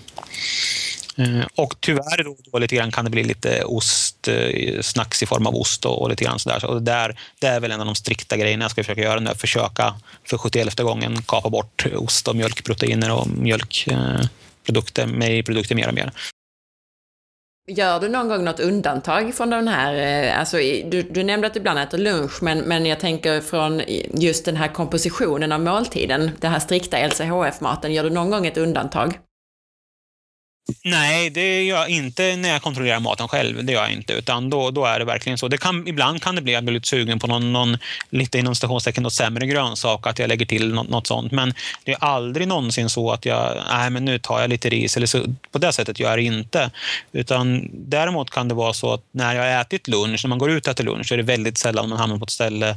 [1.16, 5.22] Eh, och tyvärr då, då lite grann kan det bli lite ost, just eh, snacks
[5.22, 6.58] i form av ost och, och lite grann sådär.
[6.60, 9.20] Så det, där, det är väl en av de strikta grejerna jag ska försöka göra
[9.20, 9.30] nu.
[9.36, 16.12] Försöka för 71 gången kapa bort ost och mjölkproteiner och mjölkprodukter, mejeriprodukter mer och mer.
[17.70, 21.54] Gör du någon gång något undantag från den här, eh, alltså du, du nämnde att
[21.54, 23.82] du ibland äter lunch, men, men jag tänker från
[24.14, 28.56] just den här kompositionen av måltiden, den här strikta LCHF-maten, gör du någon gång ett
[28.56, 29.18] undantag?
[30.84, 33.64] Nej, det gör jag inte när jag kontrollerar maten själv.
[33.64, 34.12] Det gör jag inte.
[34.12, 35.48] Utan då, då är det verkligen så.
[35.48, 37.78] Det kan, ibland kan det bli att jag blir lite sugen på någon, någon
[38.10, 41.32] lite inom stationstecken, något sämre grönsak, att jag lägger till något, något, sånt.
[41.32, 41.54] Men
[41.84, 44.96] det är aldrig någonsin så att jag, nej men nu tar jag lite ris.
[44.96, 46.70] Eller så, på det sättet gör jag det inte.
[47.12, 50.50] Utan däremot kan det vara så att när jag har ätit lunch, när man går
[50.50, 52.76] ut och äter lunch, så är det väldigt sällan man hamnar på ett ställe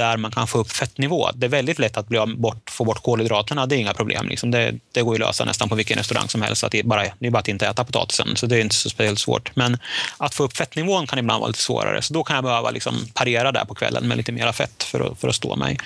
[0.00, 1.30] där man kan få upp fettnivå.
[1.34, 4.28] Det är väldigt lätt att bli bort, få bort kolhydraterna, det är inga problem.
[4.28, 4.50] Liksom.
[4.50, 6.64] Det, det, går att lösa nästan på vilken restaurang som helst.
[6.64, 8.74] Att det, är bara, det är bara att inte äta potatisen, så det är inte
[8.74, 9.56] så speciellt svårt.
[9.56, 9.78] Men
[10.16, 12.94] att få upp fettnivån kan ibland vara lite svårare, så då kan jag behöva liksom
[13.14, 15.78] parera där på kvällen med lite mera fett för att, för att stå mig.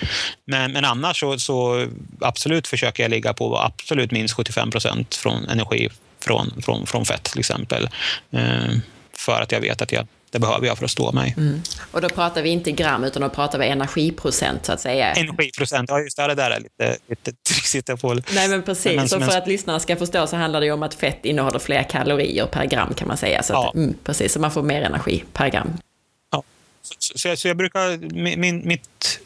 [0.45, 1.87] Men, men annars så, så
[2.21, 7.23] absolut försöker jag ligga på absolut minst 75 procent från energi från, från, från fett
[7.23, 7.89] till exempel.
[8.31, 8.81] Ehm,
[9.13, 11.33] för att jag vet att jag det behöver jag för att stå mig.
[11.37, 11.61] Mm.
[11.91, 15.13] Och då pratar vi inte gram, utan då pratar vi energiprocent, så att säga.
[15.13, 18.01] Energiprocent, ja just det, det där är lite, lite trixigt.
[18.01, 18.13] På.
[18.13, 18.95] Nej, men precis.
[18.95, 21.59] Men, så för att lyssnarna ska förstå så handlar det ju om att fett innehåller
[21.59, 23.43] fler kalorier per gram, kan man säga.
[23.43, 23.79] Så att, ja.
[23.79, 25.73] mm, precis, så man får mer energi per gram.
[26.31, 26.43] Ja.
[26.81, 27.97] Så, så, jag, så jag brukar,
[28.37, 29.19] min, mitt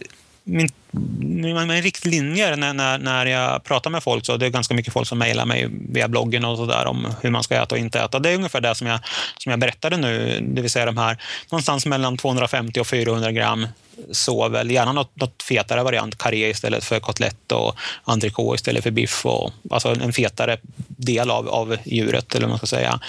[0.43, 4.93] min, min riktlinjer när, när, när jag pratar med folk, så det är ganska mycket
[4.93, 7.79] folk som mejlar mig via bloggen och så där om hur man ska äta och
[7.79, 8.19] inte äta.
[8.19, 8.99] Det är ungefär det som jag,
[9.37, 11.17] som jag berättade nu, det vill säga de här
[11.51, 13.67] någonstans mellan 250 och 400 gram
[14.11, 19.25] sovel, gärna något, något fetare variant, karré istället för kotlett och entrecote istället för biff.
[19.25, 22.99] Och, alltså en fetare del av, av djuret, eller vad man ska säga.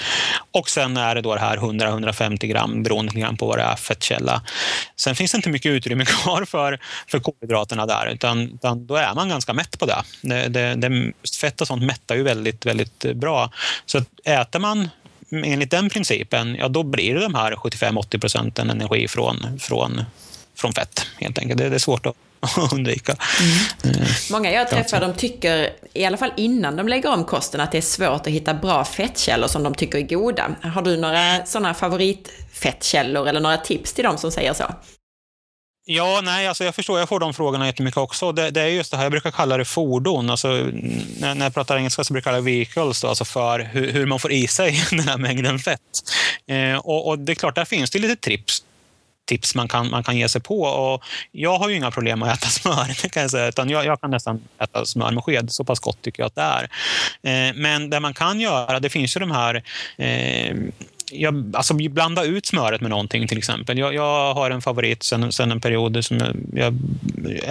[0.50, 4.42] Och sen är det då det här 100-150 gram beroende på vad det är fettkälla.
[4.96, 7.18] Sen finns det inte mycket utrymme kvar för, för
[7.70, 10.02] kolhydraterna där, utan, utan då är man ganska mätt på det.
[10.22, 13.50] det, det, det fett och sånt mättar ju väldigt, väldigt bra.
[13.86, 14.88] Så äter man
[15.30, 20.04] enligt den principen, ja då blir det de här 75-80 procenten energi från, från
[20.54, 21.58] från fett helt enkelt.
[21.58, 22.16] Det, det är svårt att
[22.72, 23.16] undvika.
[23.84, 24.00] Mm.
[24.00, 27.72] Eh, Många jag träffar de tycker, i alla fall innan de lägger om kosten, att
[27.72, 30.50] det är svårt att hitta bra fettkällor som de tycker är goda.
[30.74, 34.64] Har du några sådana favoritfettkällor eller några tips till dem som säger så?
[35.92, 38.32] Ja, nej, alltså jag förstår, jag får de frågorna jättemycket också.
[38.32, 40.30] Det, det är just det här, jag brukar kalla det fordon.
[40.30, 43.58] Alltså, när, när jag pratar engelska så brukar jag kalla det vehicles, då, alltså för
[43.58, 45.80] hur, hur, man får i sig den här mängden fett.
[46.46, 48.62] Eh, och, och, det är klart, där finns det lite tips,
[49.28, 50.62] tips man kan, man kan ge sig på.
[50.62, 53.48] Och jag har ju inga problem med att äta smör, kan jag säga.
[53.48, 55.52] Utan jag, jag kan nästan äta smör med sked.
[55.52, 57.48] Så pass gott tycker jag att det är.
[57.48, 59.62] Eh, men det man kan göra, det finns ju de här
[59.98, 60.56] eh,
[61.10, 63.78] jag, alltså, blanda ut smöret med någonting till exempel.
[63.78, 66.74] Jag, jag har en favorit sen, sen en period som jag, jag,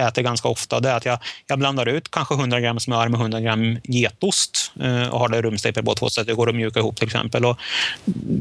[0.08, 0.80] äter ganska ofta.
[0.80, 4.72] Det är att jag, jag blandar ut kanske 100 gram smör med 100 gram getost
[4.82, 6.26] eh, och har det rumstejpat på två sätt.
[6.26, 7.44] Det går att mjuka ihop till exempel.
[7.44, 7.58] Och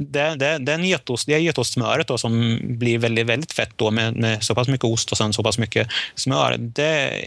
[0.09, 4.15] det, det, den getost, det är getostsmöret då, som blir väldigt, väldigt fett då med,
[4.15, 6.55] med så pass mycket ost och sen så pass mycket smör.
[6.59, 7.23] Det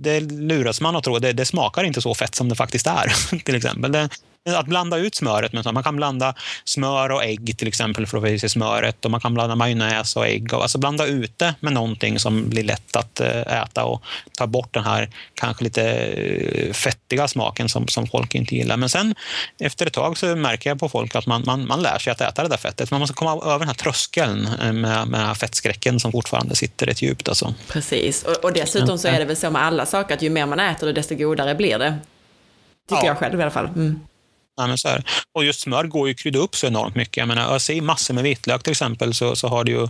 [0.00, 1.18] det luras man att tro.
[1.18, 3.36] Det, det, smakar inte så fett som det faktiskt är.
[3.44, 3.92] till exempel.
[3.92, 4.08] Det,
[4.54, 5.52] att blanda ut smöret.
[5.52, 9.04] Med, man kan blanda smör och ägg till exempel för att få i sig smöret.
[9.04, 10.54] Och man kan blanda majonnäs och ägg.
[10.54, 14.02] Alltså blanda ut det med någonting som blir lätt att eh, äta och
[14.38, 18.76] ta bort den här kanske lite eh, fettiga smaken som, som folk inte gillar.
[18.76, 19.14] Men sen
[19.58, 22.20] efter ett tag så märker jag på folk att man, man, man lär sig att
[22.20, 22.90] äta det där fettet.
[22.90, 27.02] Man måste komma över den här tröskeln eh, med, med fettskräcken som fortfarande sitter rätt
[27.02, 27.28] djupt.
[27.28, 27.54] Alltså.
[27.68, 30.46] Precis, och, och dessutom så är det väl så med alla saker att ju mer
[30.46, 31.98] man äter det desto godare blir det.
[32.88, 33.06] Tycker ja.
[33.06, 33.66] jag själv i alla fall.
[33.66, 34.00] Mm.
[34.56, 35.04] Ja, så här.
[35.32, 37.16] Och just smör går ju att krydda upp så enormt mycket.
[37.16, 39.82] Jag menar, ösa i massor med vitlök till exempel så, så, har det ju,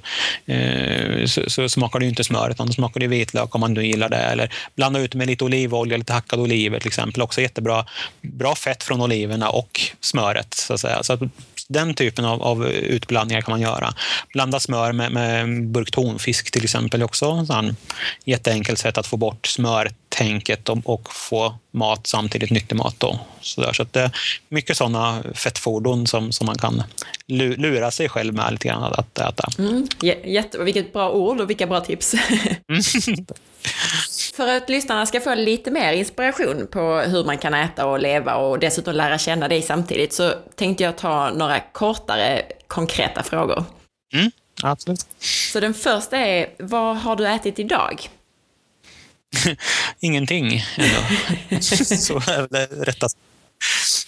[0.54, 3.74] eh, så, så, smakar det ju inte smör utan det smakar det vitlök om man
[3.74, 4.16] nu gillar det.
[4.16, 7.22] Eller blanda ut med lite olivolja, lite hackade oliver till exempel.
[7.22, 7.86] Också jättebra
[8.20, 10.54] bra fett från oliverna och smöret.
[10.54, 11.02] Så att säga.
[11.02, 11.20] Så att
[11.68, 13.94] den typen av, av utblandningar kan man göra.
[14.32, 17.76] Blanda smör med, med burk tonfisk till exempel är också ett
[18.24, 19.46] jätteenkelt sätt att få bort
[20.16, 22.94] smörtänket och, och få mat samtidigt nyttig mat.
[22.98, 23.18] Då.
[23.40, 23.72] Så, där.
[23.72, 24.10] så det är
[24.48, 26.82] mycket sådana fettfordon som, som man kan
[27.26, 29.48] lura sig själv med lite grann att äta.
[29.58, 29.86] Mm,
[30.24, 32.14] jätte, vilket bra ord och vilka bra tips.
[32.68, 32.82] Mm.
[34.36, 38.34] För att lyssnarna ska få lite mer inspiration på hur man kan äta och leva
[38.36, 43.64] och dessutom lära känna dig samtidigt så tänkte jag ta några kortare konkreta frågor.
[44.14, 44.30] Mm,
[44.62, 45.06] absolut.
[45.52, 48.08] Så den första är, vad har du ätit idag?
[50.00, 51.60] Ingenting ännu.
[51.60, 53.08] så är det rätta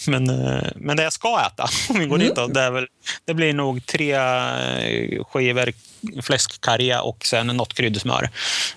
[0.07, 2.29] men, eh, men det jag ska äta, om vi går mm.
[2.29, 2.87] dit, det, är väl,
[3.25, 5.73] det blir nog tre eh, skivor
[6.23, 8.31] fläskkarja och sen något kryddsmör.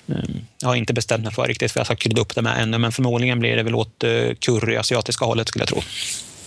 [0.07, 0.41] Mm.
[0.61, 2.77] Jag har inte bestämt mig för riktigt för jag ska krydda upp det med ännu,
[2.77, 5.81] men förmodligen blir det väl åt eh, curry, asiatiska hållet skulle jag tro.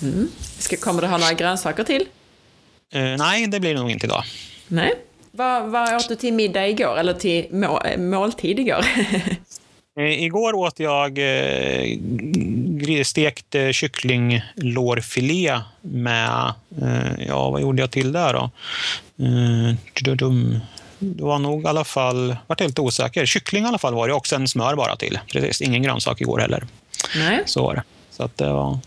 [0.03, 0.29] Mm.
[0.59, 2.03] Ska, kommer du ha några grönsaker till?
[2.95, 4.25] Uh, nej, det blir det nog inte idag.
[4.69, 4.95] Nej.
[5.31, 8.85] Vad, vad åt du till middag igår, eller till må, måltid igår?
[9.96, 16.52] Eh, igår åt jag eh, stekt eh, kycklinglårfilé med,
[17.18, 18.50] ja vad gjorde jag till där då?
[20.98, 23.26] Det var nog i alla fall, vart helt osäker.
[23.26, 25.18] Kyckling i alla fall var det och sen smör bara till.
[25.33, 26.64] Precis, ingen grönsak igår heller.
[27.16, 27.42] Nej.
[27.46, 27.83] Så var det.
[28.11, 28.78] Så att det var,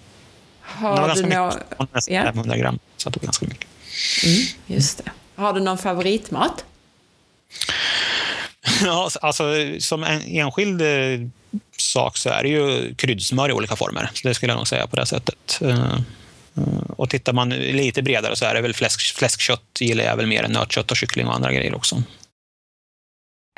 [0.61, 2.23] Har det var ganska du mycket, nästan ja.
[2.23, 2.79] 500 gram.
[2.97, 3.67] Så det var ganska mycket.
[4.25, 5.11] Mm, just det.
[5.35, 6.65] Har du någon favoritmat?
[8.83, 9.43] Ja, alltså,
[9.79, 11.27] som en enskild eh,
[11.77, 14.09] sak så är det ju kryddsmör i olika former.
[14.23, 15.59] Det skulle jag nog säga på det sättet.
[15.61, 15.99] Eh,
[16.97, 20.43] och tittar man lite bredare så är det väl fläsk, fläskkött gillar jag väl mer
[20.43, 22.03] än nötkött och kyckling och andra grejer också.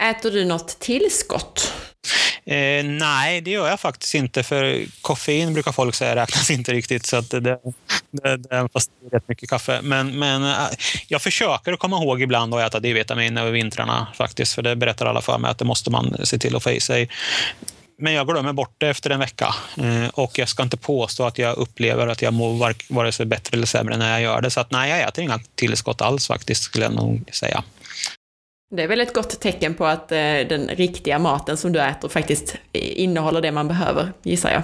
[0.01, 1.73] Äter du något tillskott?
[2.49, 7.05] Eh, nej, det gör jag faktiskt inte, för koffein brukar folk säga räknas inte riktigt,
[7.05, 7.57] så att det, det,
[8.37, 9.79] det, fast det är rätt mycket kaffe.
[9.83, 10.69] Men, men eh,
[11.07, 15.05] jag försöker att komma ihåg ibland att äta D-vitamin över vintrarna faktiskt, för det berättar
[15.05, 17.09] alla för mig att det måste man se till att få i sig.
[17.97, 19.55] Men jag glömmer bort det efter en vecka.
[19.77, 23.57] Eh, och jag ska inte påstå att jag upplever att jag mår vare sig bättre
[23.57, 24.49] eller sämre när jag gör det.
[24.49, 27.63] Så att nej, jag äter inga tillskott alls faktiskt, skulle jag nog säga.
[28.75, 32.09] Det är väl ett gott tecken på att eh, den riktiga maten som du äter
[32.09, 34.63] faktiskt innehåller det man behöver, gissar jag.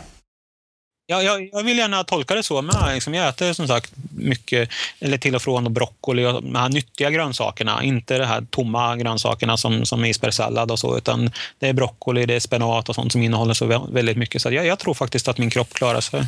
[1.07, 2.75] Ja, jag, jag vill gärna tolka det så med.
[2.93, 6.69] Liksom jag äter som sagt mycket, eller till och från och broccoli och de här
[6.69, 7.83] nyttiga grönsakerna.
[7.83, 12.35] Inte de här tomma grönsakerna som, som isbergssallad och så, utan det är broccoli, det
[12.35, 14.41] är spenat och sånt som innehåller så väldigt mycket.
[14.41, 16.25] Så jag, jag tror faktiskt att min kropp klarar sig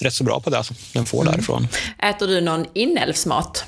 [0.00, 1.32] rätt så bra på det som den får mm.
[1.32, 1.68] därifrån.
[1.98, 3.64] Äter du någon inälvsmat?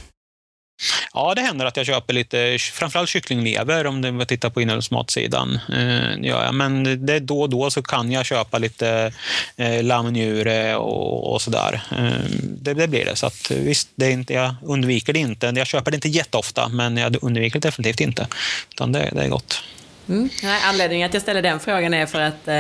[1.15, 5.59] Ja, det händer att jag köper lite, framförallt kycklinglever om du tittar på innehållsmatsidan.
[5.73, 9.13] Eh, ja, men det då och då så kan jag köpa lite
[9.57, 11.83] eh, lammnjure och, och sådär.
[11.99, 13.17] Eh, det, det, blir det.
[13.17, 15.53] Så att, eh, visst, det är inte, jag undviker det inte.
[15.57, 18.27] Jag köper det inte jätteofta, men jag undviker det definitivt inte.
[18.71, 19.63] Utan det, det är gott.
[20.09, 20.29] Mm.
[20.43, 22.55] Nej, anledningen att jag ställer den frågan är för att eh,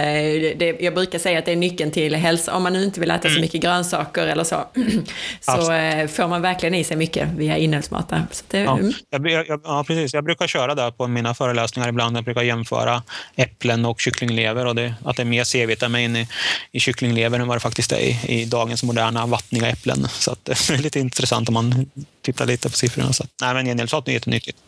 [0.56, 2.54] det, jag brukar säga att det är nyckeln till hälsa.
[2.54, 3.40] Om man nu inte vill äta så mm.
[3.40, 4.64] mycket grönsaker eller så,
[5.40, 8.12] så eh, får man verkligen i sig mycket via inälvsmat.
[8.50, 8.78] ja.
[8.78, 8.92] Mm.
[9.11, 10.14] Jag, jag, ja, precis.
[10.14, 12.16] Jag brukar köra där på mina föreläsningar ibland.
[12.16, 13.02] Jag brukar jämföra
[13.37, 16.28] äpplen och kycklinglever och det, att det är mer C-vitamin i,
[16.72, 20.09] i kycklinglever än vad det faktiskt är i, i dagens moderna vattniga äpplen.
[20.09, 21.90] Så att, det är lite intressant om man
[22.22, 23.12] tittar lite på siffrorna.
[23.12, 24.59] Så, nej, men inälvsmat är jättenyttigt.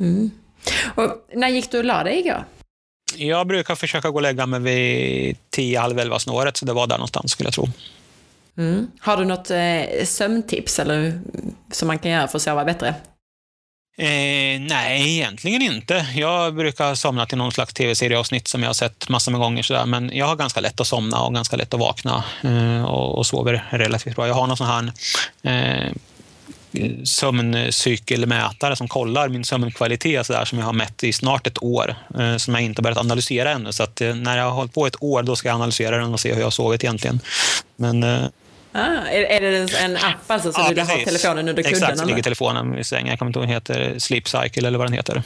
[0.00, 0.30] Mm.
[0.94, 2.44] Och när gick du och la dig igår?
[3.16, 6.86] Jag brukar försöka gå och lägga mig vid 10, halv 11 snåret, så det var
[6.86, 7.68] där någonstans skulle jag tro.
[8.58, 8.90] Mm.
[9.00, 11.20] Har du något eh, sömntips eller,
[11.72, 12.94] som man kan göra för att sova bättre?
[13.98, 16.06] Eh, nej, egentligen inte.
[16.14, 19.62] Jag brukar somna till någon slags tv-serieavsnitt som jag har sett massor med gånger.
[19.62, 19.86] Sådär.
[19.86, 23.26] Men jag har ganska lätt att somna och ganska lätt att vakna eh, och, och
[23.26, 24.26] sover relativt bra.
[24.26, 24.92] Jag har någon sån här
[25.42, 25.92] eh,
[27.04, 31.94] sömncykelmätare som kollar min sömnkvalitet så där, som jag har mätt i snart ett år,
[32.18, 33.72] eh, som jag inte börjat analysera ännu.
[33.72, 36.12] Så att, eh, när jag har hållit på ett år, då ska jag analysera den
[36.12, 37.20] och se hur jag har sovit egentligen.
[37.76, 38.24] Men eh,
[38.72, 41.04] Ah, är, är det en app alltså, så Ja, du har precis.
[41.04, 41.78] telefonen under kudden?
[41.78, 43.06] Exakt, så ligger telefonen i sängen.
[43.06, 43.98] Jag kommer inte ihåg den heter.
[43.98, 45.22] Sleep Cycle eller vad den heter.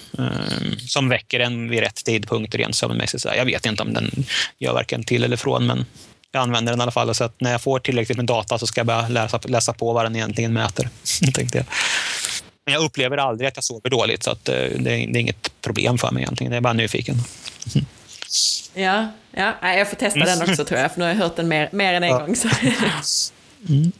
[0.78, 3.24] Som väcker en vid rätt tidpunkt rent sömnmässigt.
[3.24, 4.24] Jag vet inte om den
[4.58, 5.84] gör varken till eller från, men
[6.32, 7.14] jag använder den i alla fall.
[7.14, 9.92] Så att när jag får tillräckligt med data så ska jag bara läsa, läsa på
[9.92, 10.88] vad den egentligen mäter.
[11.34, 11.66] tänkte jag.
[12.66, 14.78] Men jag upplever aldrig att jag sover dåligt, så att eh, det, är,
[15.12, 16.52] det är inget problem för mig egentligen.
[16.52, 17.16] Jag är bara nyfiken.
[18.74, 19.54] Ja, ja.
[19.62, 21.94] Jag får testa den också tror jag, för nu har jag hört den mer, mer
[21.94, 22.18] än en Ja.
[22.18, 22.36] gång.
[22.36, 22.48] Så.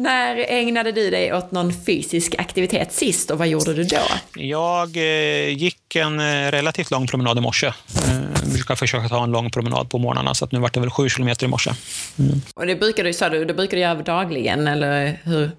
[0.00, 4.02] När ägnade du dig åt någon fysisk aktivitet sist och vad gjorde du då?
[4.34, 7.66] Jag eh, gick en eh, relativt lång promenad i morse.
[7.66, 10.90] Eh, brukar försöka ta en lång promenad på morgnarna, så att nu vart det väl
[10.90, 11.70] sju kilometer i morse.
[12.54, 15.50] Och det brukar du, sa du, det brukar du göra dagligen eller hur?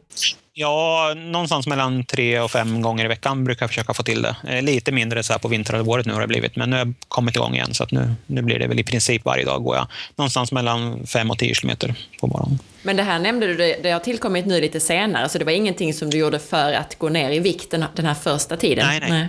[0.54, 4.36] Ja, någonstans mellan tre och fem gånger i veckan brukar jag försöka få till det.
[4.48, 6.94] Eh, Lite mindre så här på vinterhalvåret nu har det blivit, men nu har jag
[7.08, 7.74] kommit igång igen.
[7.74, 11.08] Så att nu, nu blir det väl i princip varje dag går jag någonstans mellan
[11.08, 12.60] fem och tio kilometer på morgonen.
[12.82, 15.94] Men det här nämnde du, det, har tillkommit nu lite senare, så det var ingenting
[15.94, 18.88] som du gjorde för att gå ner i vikt den, här första tiden?
[18.88, 19.28] Nej, nej.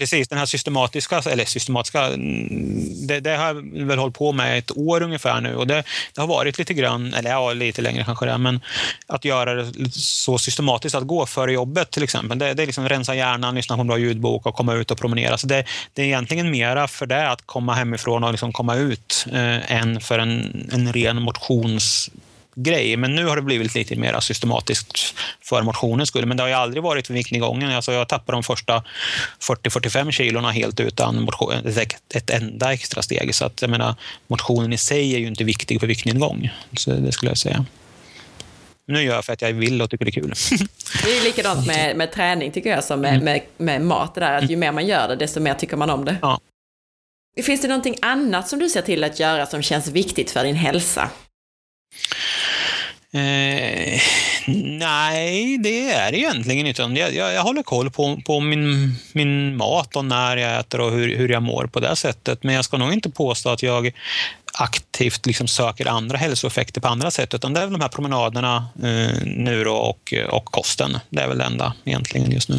[0.00, 2.10] Precis, den här systematiska, eller systematiska,
[3.08, 6.20] det, det har jag väl hållit på med ett år ungefär nu och det, det
[6.20, 8.60] har varit lite grann, eller ja, lite längre kanske det men
[9.06, 12.38] att göra det så systematiskt, att gå före jobbet till exempel.
[12.38, 14.98] Det, det är liksom rensa hjärnan, lyssna på en bra ljudbok och komma ut och
[14.98, 15.38] promenera.
[15.38, 19.26] Så det, det är egentligen mera för det att komma hemifrån och liksom komma ut
[19.32, 22.10] eh, än för en, en ren motions
[22.54, 22.96] grej.
[22.96, 26.26] Men nu har det blivit lite mer systematiskt för motionens skull.
[26.26, 27.70] Men det har ju aldrig varit för viktnedgången.
[27.70, 28.84] Alltså jag tappade de första
[29.40, 31.54] 40-45 kilorna helt utan motion,
[32.14, 33.34] ett, enda extra steg.
[33.34, 33.94] Så att jag menar,
[34.26, 36.50] motionen i sig är ju inte viktig för viktnedgång.
[36.76, 37.64] Så det skulle jag säga.
[38.86, 40.34] Nu gör jag för att jag vill och tycker det är kul.
[41.04, 44.14] Det är likadant med, med träning tycker jag som med, med, med mat.
[44.14, 46.16] Där, att ju mer man gör det, desto mer tycker man om det.
[46.22, 46.40] Ja.
[47.42, 50.56] Finns det någonting annat som du ser till att göra som känns viktigt för din
[50.56, 51.10] hälsa?
[53.12, 54.00] Eh,
[54.78, 56.82] nej, det är det egentligen inte.
[56.82, 60.90] Jag, jag, jag håller koll på, på min, min mat och när jag äter och
[60.90, 62.42] hur, hur jag mår på det sättet.
[62.42, 63.92] Men jag ska nog inte påstå att jag
[64.52, 67.34] aktivt liksom söker andra hälsoeffekter på andra sätt.
[67.34, 70.98] Utan det är väl de här promenaderna eh, nu då och, och kosten.
[71.08, 72.56] Det är väl det enda egentligen just nu.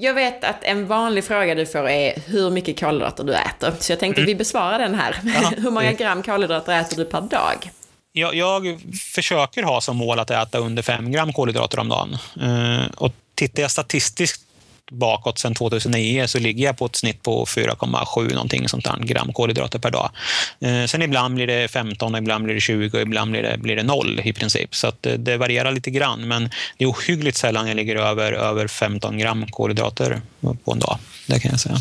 [0.00, 3.72] Jag vet att en vanlig fråga du får är hur mycket kolhydrater du äter.
[3.78, 5.20] Så jag tänkte att vi besvarar den här.
[5.24, 5.52] Ja.
[5.62, 7.70] hur många gram kolhydrater äter du per dag?
[8.18, 8.80] Jag, jag
[9.14, 12.18] försöker ha som mål att äta under 5 gram kolhydrater om dagen.
[12.40, 14.42] Eh, och tittar jag statistiskt
[14.90, 19.32] bakåt sedan 2009 så ligger jag på ett snitt på 4,7 någonting sånt där gram
[19.32, 20.10] kolhydrater per dag.
[20.60, 23.76] Eh, sen ibland blir det 15, ibland blir det 20 och ibland blir det, blir
[23.76, 24.74] det 0 i princip.
[24.74, 28.32] Så att det, det varierar lite grann men det är ohyggligt sällan jag ligger över,
[28.32, 30.20] över 15 gram kolhydrater
[30.64, 30.98] på en dag.
[31.26, 31.76] Det kan jag säga.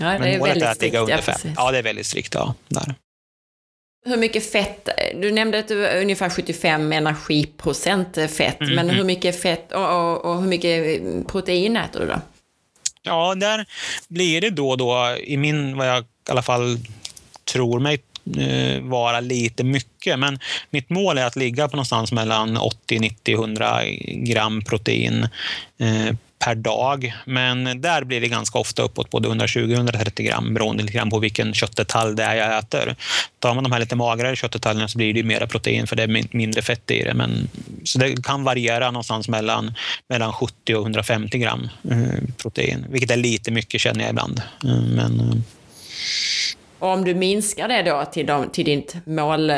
[0.00, 1.34] Ja, det Men är målet är att ligga under 5.
[1.34, 1.50] precis.
[1.56, 2.34] Ja, det är väldigt strikt.
[2.34, 2.94] Ja, där.
[4.04, 8.96] Hur mycket fett, du nämnde att du var ungefär 75 energiprocent fett, Mm, men mm.
[8.96, 12.20] hur mycket fett och, och, och hur mycket protein äter du då?
[13.02, 13.66] Ja, där
[14.08, 16.78] blir det då och då, i min, vad jag i alla fall
[17.52, 18.02] tror mig
[18.38, 20.18] eh, vara lite mycket.
[20.18, 20.38] Men
[20.70, 25.28] mitt mål är att ligga på någonstans mellan 80, 90, 100 gram protein
[25.78, 27.14] eh, per dag.
[27.24, 31.54] Men där blir det ganska ofta uppåt både 120-130 gram beroende lite grann på vilken
[31.54, 32.96] köttdetalj det är jag äter.
[33.38, 36.02] Tar man de här lite magrare köttdetaljerna så blir det ju mera protein för det
[36.02, 37.14] är mindre fett i det.
[37.14, 37.48] Men,
[37.84, 39.74] så det kan variera någonstans mellan,
[40.08, 44.42] mellan 70 och 150 gram eh, protein, vilket är lite mycket känner jag ibland.
[44.64, 45.36] Eh, men, eh,
[46.80, 49.56] och om du minskar det då till, de, till ditt mål, eh,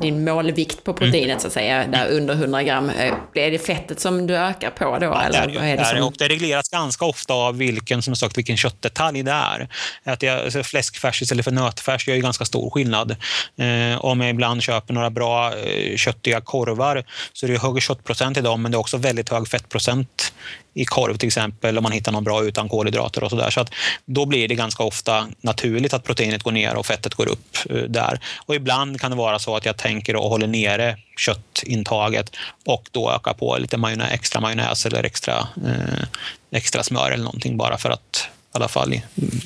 [0.00, 4.00] din målvikt på proteinet så att säga, där under 100 gram, eh, är det fettet
[4.00, 5.06] som du ökar på då?
[5.06, 6.02] Ja, eller det är, är det som...
[6.02, 9.68] och det regleras ganska ofta av vilken, som sagt, vilken köttdetalj det är.
[10.04, 13.10] Att jag, alltså fläskfärs istället för nötfärs gör ju ganska stor skillnad.
[13.58, 18.36] Eh, om jag ibland köper några bra eh, köttiga korvar så är det högre köttprocent
[18.36, 20.32] i dem men det är också väldigt hög fettprocent
[20.74, 23.50] i korv till exempel om man hittar någon bra utan kolhydrater och sådär.
[23.50, 23.70] Så att
[24.04, 27.76] då blir det ganska ofta naturligt att proteinet går ner och fettet går upp eh,
[27.76, 28.20] där.
[28.46, 32.30] Och ibland kan det vara så att jag tänker och håller nere köttintaget
[32.64, 36.04] och då ökar på lite majonnä, extra majonnäs eller extra, eh,
[36.50, 39.00] extra smör eller någonting bara för att i alla fall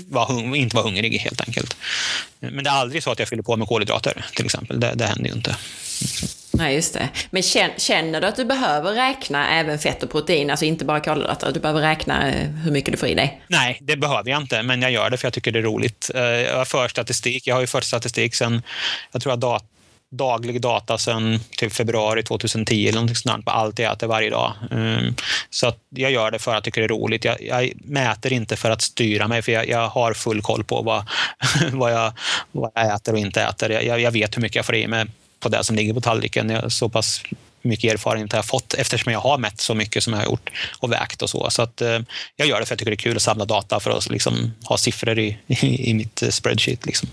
[0.09, 1.77] var inte vara hungrig helt enkelt.
[2.41, 4.81] Men det är aldrig så att jag fyller på med kolhydrater till exempel.
[4.81, 5.57] Det, det händer ju inte.
[6.63, 7.09] Nej, just det.
[7.31, 7.43] Men
[7.77, 11.53] känner du att du behöver räkna även fett och protein, alltså inte bara kolhydrater?
[11.53, 13.43] Du behöver räkna eh, hur mycket du får i dig?
[13.49, 16.11] Nej, det behöver jag inte, men jag gör det för jag tycker det är roligt.
[16.15, 17.47] Eh, jag har för statistik.
[17.47, 18.63] Jag har ju fört statistik sen,
[19.13, 19.61] jag tror jag
[20.11, 24.53] daglig data sedan typ februari 2010 eller någonting sånt på allt jag äter varje dag.
[24.71, 25.15] Um,
[25.51, 27.25] så att jag gör det för att jag tycker det är roligt.
[27.25, 30.83] Jag, jag mäter inte för att styra mig, för jag, jag har full koll på
[30.83, 31.05] vad,
[31.73, 32.13] vad, jag,
[32.53, 33.71] vad jag äter och inte äter.
[33.71, 35.07] Jag, jag vet hur mycket jag får i mig
[35.43, 36.51] på det som ligger på tallriken.
[36.51, 37.23] Jag, så pass
[37.63, 40.51] mycket erfarenhet har jag fått eftersom jag har mätt så mycket som jag har gjort
[40.79, 41.51] och vägt och så.
[41.51, 41.99] Så att, eh,
[42.37, 44.11] jag gör det för att jag tycker det är kul att samla data för att
[44.11, 46.87] liksom, ha siffror i, i, i mitt spreadsheet.
[46.87, 47.09] Liksom.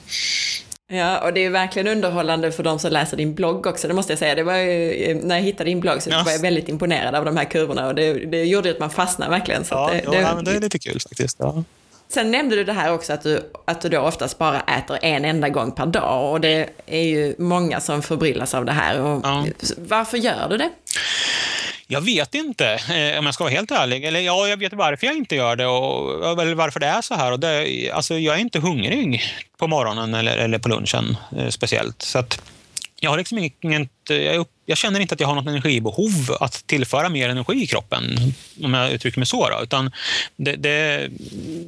[0.91, 4.11] Ja, och det är verkligen underhållande för de som läser din blogg också, det måste
[4.11, 4.36] jag säga.
[4.36, 6.23] Det var ju, när jag hittade din blogg så ja.
[6.25, 9.32] var jag väldigt imponerad av de här kurvorna och det, det gjorde att man fastnade
[9.32, 9.65] verkligen.
[9.65, 11.38] Så ja, det, ja, det, men det är lite kul faktiskt.
[11.39, 11.63] Ja.
[12.14, 15.26] Sen nämnde du det här också att du, att du då oftast bara äter en
[15.26, 19.01] enda gång per dag och det är ju många som förbryllas av det här.
[19.01, 19.45] Och ja.
[19.78, 20.70] Varför gör du det?
[21.88, 24.05] Jag vet inte, eh, om jag ska vara helt ärlig.
[24.05, 27.16] Eller ja, jag vet varför jag inte gör det och eller varför det är så
[27.16, 27.32] här.
[27.32, 29.22] Och det, alltså, jag är inte hungrig
[29.57, 32.01] på morgonen eller, eller på lunchen eh, speciellt.
[32.01, 32.41] Så att
[32.99, 36.68] jag har liksom inget, Eh, jag jag känner inte att jag har något energibehov att
[36.68, 38.34] tillföra mer energi i kroppen,
[38.64, 39.49] om jag uttrycker mig så.
[39.49, 39.64] Då.
[39.64, 39.91] Utan
[40.36, 41.10] det, det,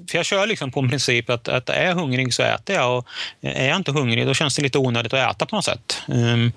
[0.10, 2.98] för jag kör liksom på en princip att, att är jag hungrig så äter jag
[2.98, 3.08] och
[3.42, 6.02] är jag inte hungrig då känns det lite onödigt att äta på något sätt.
[6.08, 6.52] Um,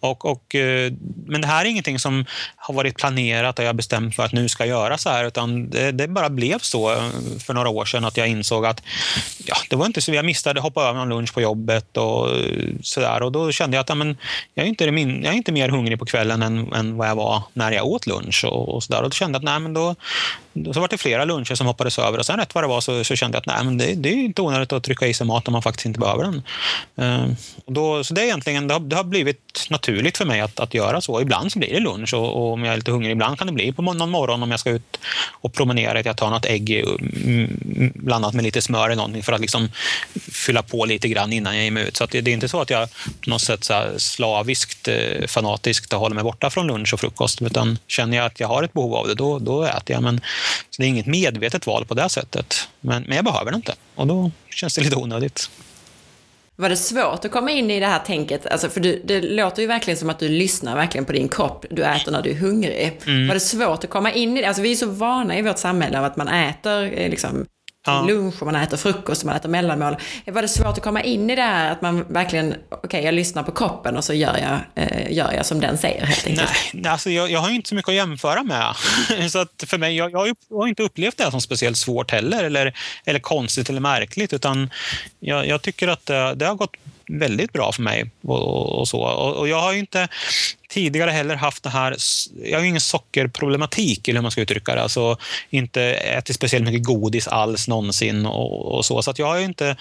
[0.00, 0.92] och, och, eh,
[1.26, 2.24] men det här är ingenting som
[2.56, 5.70] har varit planerat och jag bestämt för att nu ska jag göra så här, utan
[5.70, 7.10] det, det, bara blev så eh,
[7.46, 8.82] för några år sedan att jag insåg att
[9.44, 12.28] ja, det var inte så, jag missade hoppa över någon lunch på jobbet och
[12.82, 14.16] sådär och då kände jag att ja, men,
[14.54, 17.16] jag, är inte, det min, jag inte mer hungrig på kvällen än, än vad jag
[17.16, 18.44] var när jag åt lunch.
[18.44, 19.02] Och, och så där.
[19.02, 19.94] Och då kände jag att nej, men då
[20.54, 23.04] så var det flera luncher som hoppades över och sen rätt vad det var så,
[23.04, 25.26] så kände jag att nej, men det, det är inte onödigt att trycka i sig
[25.26, 26.42] mat om man faktiskt inte behöver den.
[27.00, 27.32] Uh,
[27.64, 30.60] och då, så det, är egentligen, det har, det har blivit naturligt för mig att,
[30.60, 31.20] att göra så.
[31.20, 33.52] Ibland så blir det lunch och, och, om jag är lite hungrig, ibland kan det
[33.52, 36.70] bli på någon morgon om jag ska ut och promenera, att jag tar något ägg
[36.70, 39.68] mm, mm, blandat med lite smör eller någonting för att liksom
[40.32, 41.96] fylla på lite grann innan jag ger mig ut.
[41.96, 42.88] Så det, det, är inte så att jag
[43.24, 47.78] på något sätt så slaviskt eh, fanatiskt håller mig borta från lunch och frukost, utan
[47.86, 50.02] känner jag att jag har ett behov av det, då, då äter jag.
[50.02, 50.20] Men
[50.70, 52.68] så det är inget medvetet val på det sättet.
[52.80, 55.50] Men, men jag behöver det inte och då känns det lite onödigt.
[56.60, 58.46] Var det svårt att komma in i det här tänket?
[58.46, 61.64] Alltså, för du, det låter ju verkligen som att du lyssnar verkligen på din kropp.
[61.70, 63.00] Du äter när du är hungrig.
[63.06, 63.26] Mm.
[63.26, 64.46] Var det svårt att komma in i det?
[64.46, 67.46] Alltså, vi är så vana i vårt samhälle av att man äter eh, liksom,
[67.86, 68.02] ja.
[68.02, 69.96] lunch och man äter frukost och man äter mellanmål.
[70.26, 73.14] Var det svårt att komma in i det här att man verkligen, okej okay, jag
[73.14, 76.50] lyssnar på kroppen och så gör jag, eh, gör jag som den säger helt enkelt?
[76.74, 78.74] Nej, alltså jag, jag har inte så mycket att jämföra med.
[79.30, 82.76] så att för mig, jag, jag, har inte upplevt det som speciellt svårt heller eller,
[83.04, 84.70] eller konstigt eller märkligt utan
[85.20, 86.76] jag, jag tycker att det, det har gått
[87.18, 88.10] väldigt bra för mig.
[88.22, 89.00] och, och så.
[89.00, 90.08] Och, och, jag har inte
[90.70, 91.96] tidigare heller haft det här...
[92.44, 94.82] Jag har ingen sockerproblematik, eller hur man ska uttrycka det.
[94.82, 95.16] Alltså
[95.50, 99.02] inte ätit speciellt mycket godis alls någonsin och, och så.
[99.02, 99.76] Så att jag har inte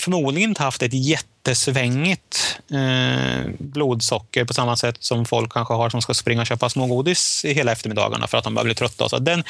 [0.00, 6.02] förmodligen inte haft ett jättesvängigt eh, blodsocker på samma sätt som folk kanske har som
[6.02, 9.08] ska springa och köpa smågodis hela eftermiddagarna för att de börjar bli trötta.
[9.08, 9.44] Så den,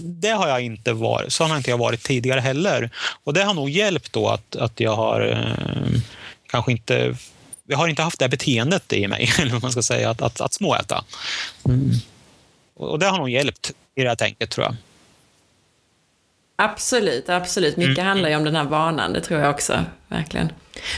[0.00, 2.90] det har jag inte varit, så har inte jag varit tidigare heller.
[3.24, 6.00] Och det har nog hjälpt då att, att jag har eh,
[6.46, 7.16] kanske inte
[7.66, 10.40] jag har inte haft det beteendet i mig, eller vad man ska säga, att, att,
[10.40, 11.04] att småäta.
[11.64, 11.90] Mm.
[12.74, 14.76] Och det har nog hjälpt i det här tänket, tror jag.
[16.56, 17.76] Absolut, absolut.
[17.76, 18.06] Mycket mm.
[18.06, 19.84] handlar ju om den här vanan, det tror jag också.
[20.08, 20.52] Verkligen.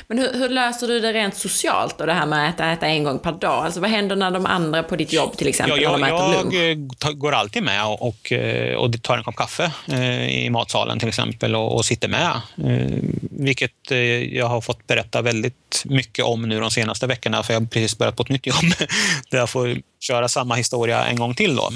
[0.09, 2.87] Men hur, hur, löser du det rent socialt då, det här med att äta, äta
[2.87, 3.65] en gång per dag?
[3.65, 6.55] Alltså vad händer när de andra på ditt jobb till exempel, ja, jag, lunch?
[6.55, 10.99] Jag går alltid med och, och, eh, och tar en kopp kaffe eh, i matsalen
[10.99, 12.41] till exempel och, och sitter med.
[12.65, 12.99] Eh,
[13.31, 13.91] vilket
[14.31, 17.99] jag har fått berätta väldigt mycket om nu de senaste veckorna, för jag har precis
[17.99, 18.73] börjat på ett nytt jobb
[19.31, 21.57] där jag får köra samma historia en gång till.
[21.57, 21.71] Då.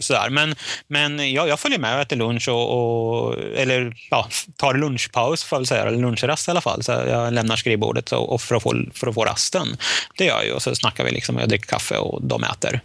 [0.00, 0.30] sådär.
[0.30, 0.54] Men,
[0.88, 5.56] men ja, jag följer med och äter lunch, och, och eller ja, tar lunchpaus, får
[5.56, 6.71] jag väl säga, eller lunchrast i alla fall.
[6.80, 9.76] Så jag lämnar skrivbordet och, och för, att få, för att få rasten.
[10.16, 12.80] Det gör jag och så snackar vi liksom och jag dricker kaffe och de äter.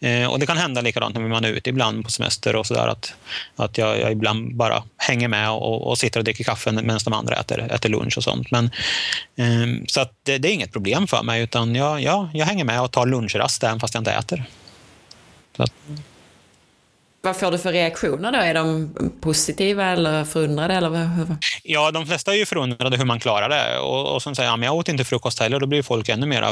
[0.00, 2.88] Eh, och det kan hända likadant när man är ute ibland på semester och sådär
[2.88, 3.14] att,
[3.56, 7.12] att jag, jag, ibland bara hänger med och, och sitter och dricker kaffe medan de
[7.12, 8.50] andra äter, äter lunch och sånt.
[8.50, 8.64] Men,
[9.36, 12.64] eh, så att det, det, är inget problem för mig utan jag, jag, jag hänger
[12.64, 14.44] med och tar lunchrast även fast jag inte äter.
[15.56, 15.72] Så att,
[17.24, 18.38] vad får du för reaktioner då?
[18.38, 20.74] Är de positiva eller förundrade?
[20.74, 21.36] Eller hur?
[21.62, 23.78] Ja, de flesta är ju förundrade hur man klarar det.
[23.78, 26.26] Och, och som säger, ja, men jag åt inte frukost heller, då blir folk ännu
[26.26, 26.42] mer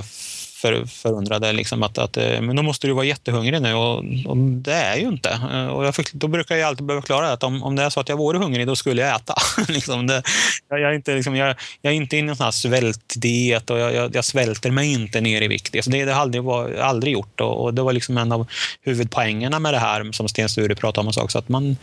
[0.61, 1.53] för, förundrade.
[1.53, 3.97] Liksom att, att, eh, men då måste du vara jättehungrig nu och,
[4.27, 5.31] och det är ju inte.
[5.53, 7.91] Eh, och jag fick, då brukar jag alltid behöva förklara att om, om det är
[7.91, 9.35] så att jag vore hungrig, då skulle jag äta.
[9.69, 10.23] liksom det,
[10.69, 13.71] jag, jag, är inte, liksom, jag, jag är inte inne i någon sån här svältdiet
[13.71, 15.77] och jag, jag, jag, svälter mig inte ner i vikt.
[15.77, 18.47] Alltså det, det har aldrig, var, aldrig gjort och, och, det var liksom en av
[18.83, 21.25] huvudpoängerna med det här som Sten Sture pratade om.
[21.25, 21.77] också, att man,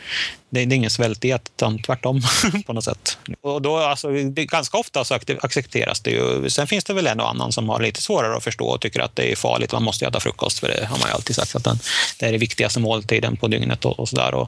[0.50, 2.22] det, det är ingen svältdiet, utan tvärtom
[2.66, 3.18] på något sätt.
[3.42, 6.50] Och då, alltså, det, ganska ofta så accepteras det ju.
[6.50, 9.00] Sen finns det väl en och annan som har lite svårare att förstå och tycker
[9.00, 9.72] att det är farligt.
[9.72, 11.80] Man måste äta frukost, för det har man ju alltid sagt att den,
[12.20, 14.48] det är det viktigaste måltiden på dygnet och, och sådär.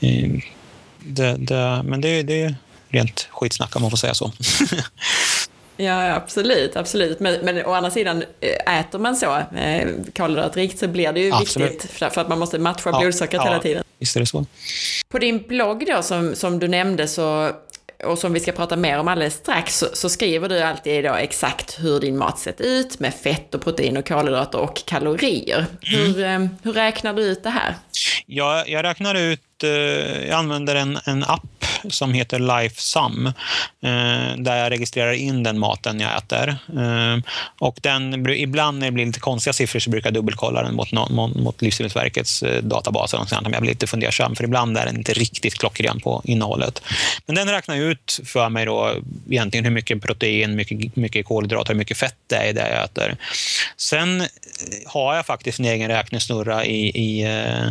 [0.00, 0.30] Eh,
[0.98, 2.54] det, det, men det, det är
[2.88, 4.32] rent skitsnack om man får säga så.
[5.76, 6.76] Ja, absolut.
[6.76, 7.20] absolut.
[7.20, 11.32] Men, men å andra sidan, eh, äter man så eh, kolhydratrikt så blir det ju
[11.32, 11.72] absolut.
[11.72, 13.84] viktigt för, för, att man måste matcha ja, blodsockret ja, hela tiden.
[13.98, 14.46] Visst är det så.
[15.08, 17.50] På din blogg då, som, som du nämnde, så,
[18.04, 21.14] och som vi ska prata mer om alldeles strax, så, så skriver du alltid då
[21.14, 25.66] exakt hur din mat sett ut med fett och protein och kolhydrater och kalorier.
[25.92, 26.04] Mm.
[26.06, 27.74] Hur, eh, hur räknar du ut det här?
[28.26, 29.70] Jag, jag räknar ut, eh,
[30.28, 36.00] jag använder en, en app som heter LifeSum eh, där jag registrerar in den maten
[36.00, 36.48] jag äter.
[36.78, 37.18] Eh,
[37.58, 40.92] och den, ibland när det blir lite konstiga siffror så brukar jag dubbelkolla den mot,
[40.92, 43.14] mot, mot Livsmedelsverkets eh, databas.
[43.14, 46.22] Och sånt, om jag blir lite fundersam, för ibland är den inte riktigt klockren på
[46.24, 46.82] innehållet.
[47.26, 48.94] Men den räknar ut för mig då
[49.30, 52.84] egentligen hur mycket protein, mycket, mycket kolhydrater och mycket fett det är i det jag
[52.84, 53.16] äter.
[53.76, 54.22] Sen
[54.86, 57.66] har jag faktiskt en egen räknesnurra i, i eh,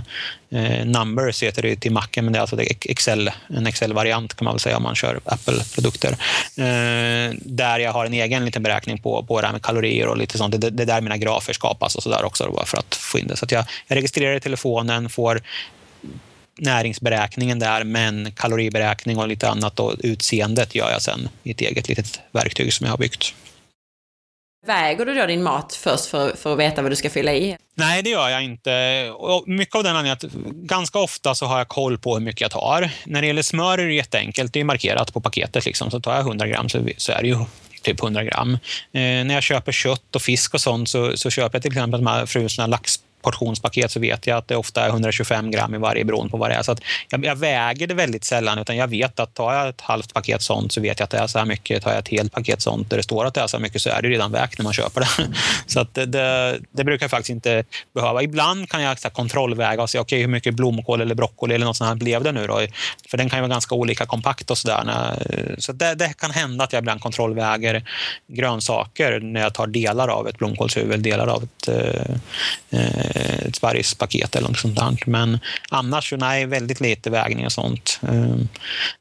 [0.61, 4.53] eh Numbers heter det till Macen, men det är alltså Excel, en Excel-variant kan man
[4.53, 6.11] väl säga om man kör Apple-produkter.
[6.57, 10.17] Eh, där jag har en egen liten beräkning på, på det här med kalorier och
[10.17, 10.61] lite sånt.
[10.61, 13.27] Det, det är där mina grafer skapas och sådär också då, för att få in
[13.27, 13.36] det.
[13.36, 15.41] Så jag, jag registrerar i telefonen, får
[16.57, 21.88] näringsberäkningen där, men kaloriberäkning och lite annat och utseendet gör jag sen i ett eget
[21.88, 23.34] litet verktyg som jag har byggt.
[24.66, 27.57] Väger du då din mat först för, för att veta vad du ska fylla i?
[27.76, 29.09] Nej, det gör jag inte.
[29.11, 32.41] Och mycket av den anledningen att ganska ofta så har jag koll på hur mycket
[32.41, 32.89] jag tar.
[33.05, 34.53] När det gäller smör är det jätteenkelt.
[34.53, 35.66] Det är markerat på paketet.
[35.66, 35.91] Liksom.
[35.91, 37.38] Så tar jag 100 gram så, så är det ju
[37.82, 38.53] typ 100 gram.
[38.53, 38.59] Eh,
[39.01, 42.07] när jag köper kött och fisk och sånt så, så köper jag till exempel de
[42.07, 46.05] här frusna lax portionspaket så vet jag att det ofta är 125 gram i varje
[46.05, 46.63] beroende på vad det är.
[46.63, 49.82] Så att jag, jag, väger det väldigt sällan utan jag vet att tar jag ett
[49.82, 51.84] halvt paket sånt så vet jag att det är så här mycket.
[51.84, 53.82] Tar jag ett helt paket sånt där det står att det är så här mycket
[53.82, 55.07] så är det redan vägt när man köper det.
[55.67, 57.63] Så att det, det, det brukar jag faktiskt inte
[57.93, 58.24] behöva.
[58.24, 61.65] Ibland kan jag så här, kontrollväga och se okay, hur mycket blomkål eller broccoli eller
[61.65, 62.59] något sånt här blev det nu då?
[63.09, 64.84] För den kan ju vara ganska olika kompakt och sådär.
[65.57, 67.84] Så det, det kan hända att jag ibland kontrollväger
[68.28, 72.15] grönsaker när jag tar delar av ett blomkålshuvud, delar av ett eh,
[72.80, 74.97] eh Eh, ett sparrispaket eller något sånt där.
[75.05, 75.39] Men
[75.70, 77.99] annars, nej, väldigt lite vägning och sånt.
[78.01, 78.49] Um,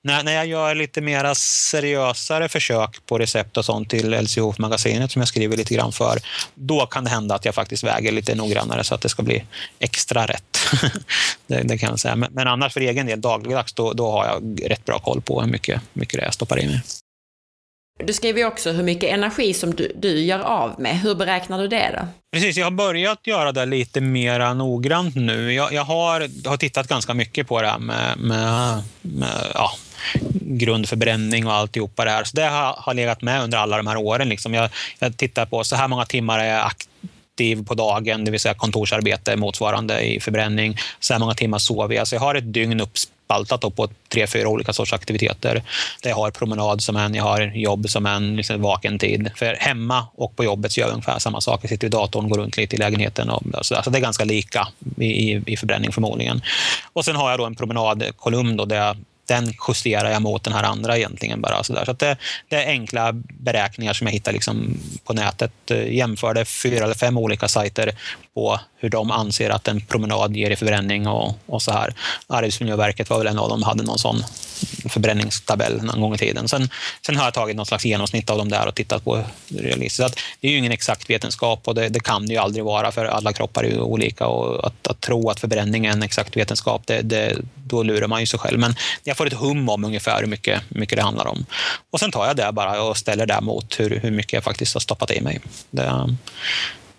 [0.03, 5.21] när, när jag gör lite mera seriösare försök på recept och sånt till LCHF-magasinet som
[5.21, 6.19] jag skriver lite grann för,
[6.55, 9.45] då kan det hända att jag faktiskt väger lite noggrannare så att det ska bli
[9.79, 10.59] extra rätt.
[11.47, 12.17] det, det, kan jag säga.
[12.17, 15.41] Men, men, annars för egen del, dagligdags, då, då har jag rätt bra koll på
[15.41, 16.81] hur mycket, mycket det är jag stoppar i mig.
[17.99, 21.01] Du skriver ju också hur mycket energi som du, du gör av med.
[21.01, 22.07] Hur beräknar du det då?
[22.33, 25.53] Precis, jag har börjat göra det lite mer noggrant nu.
[25.53, 29.71] Jag, jag har, har tittat ganska mycket på det här med, med, med ja,
[30.41, 32.25] grundförbränning och alltihopa det här.
[32.25, 34.29] Så det har, har legat med under alla de här åren.
[34.29, 34.55] Liksom.
[34.55, 38.41] Jag, jag tittar på så här många timmar är jag aktiv på dagen, det vill
[38.41, 40.77] säga kontorsarbete motsvarande i förbränning.
[41.01, 42.09] Så här många timmar sover jag.
[42.09, 42.81] Så jag har ett dygn
[43.33, 45.63] spaltat på tre, fyra olika sorts aktiviteter.
[46.03, 49.31] Där jag har promenad som en, jag har jobb som en, liksom vaken tid.
[49.37, 51.61] För hemma och på jobbet så gör jag ungefär samma sak.
[51.63, 53.31] Jag sitter vid datorn, går runt lite i lägenheten.
[53.31, 54.69] Och så, så det är ganska lika
[54.99, 56.43] i, i förbränning förmodligen.
[56.93, 58.97] Och sen har jag då en promenadkolumn då där jag
[59.35, 61.65] den justerar jag mot den här andra egentligen bara.
[61.65, 61.85] Så, där.
[61.85, 62.17] så det,
[62.49, 65.71] det, är enkla beräkningar som jag hittar liksom på nätet.
[65.71, 67.93] Eh, jämförde fyra eller fem olika sajter
[68.35, 71.95] på hur de anser att en promenad ger i förbränning och, och så här.
[72.27, 74.25] Arbetsmiljöverket var väl en av dem hade någon sån
[74.89, 76.49] förbränningstabell någon gång i tiden.
[76.49, 76.69] Sen,
[77.07, 79.97] sen har jag tagit något slags genomsnitt av dem där och tittat på realistiskt.
[79.97, 82.93] Så det är ju ingen exakt vetenskap och det, det, kan det ju aldrig vara
[82.93, 86.37] för alla kroppar är ju olika och att, att tro att förbränning är en exakt
[86.37, 88.59] vetenskap, det, det, då lurar man ju sig själv.
[88.59, 91.47] Men jag får ett hum om ungefär hur mycket, mycket det handlar om.
[91.91, 94.75] Och sen tar jag det bara och ställer det mot hur, hur mycket jag faktiskt
[94.75, 95.41] har stoppat i mig.
[95.71, 96.17] Det,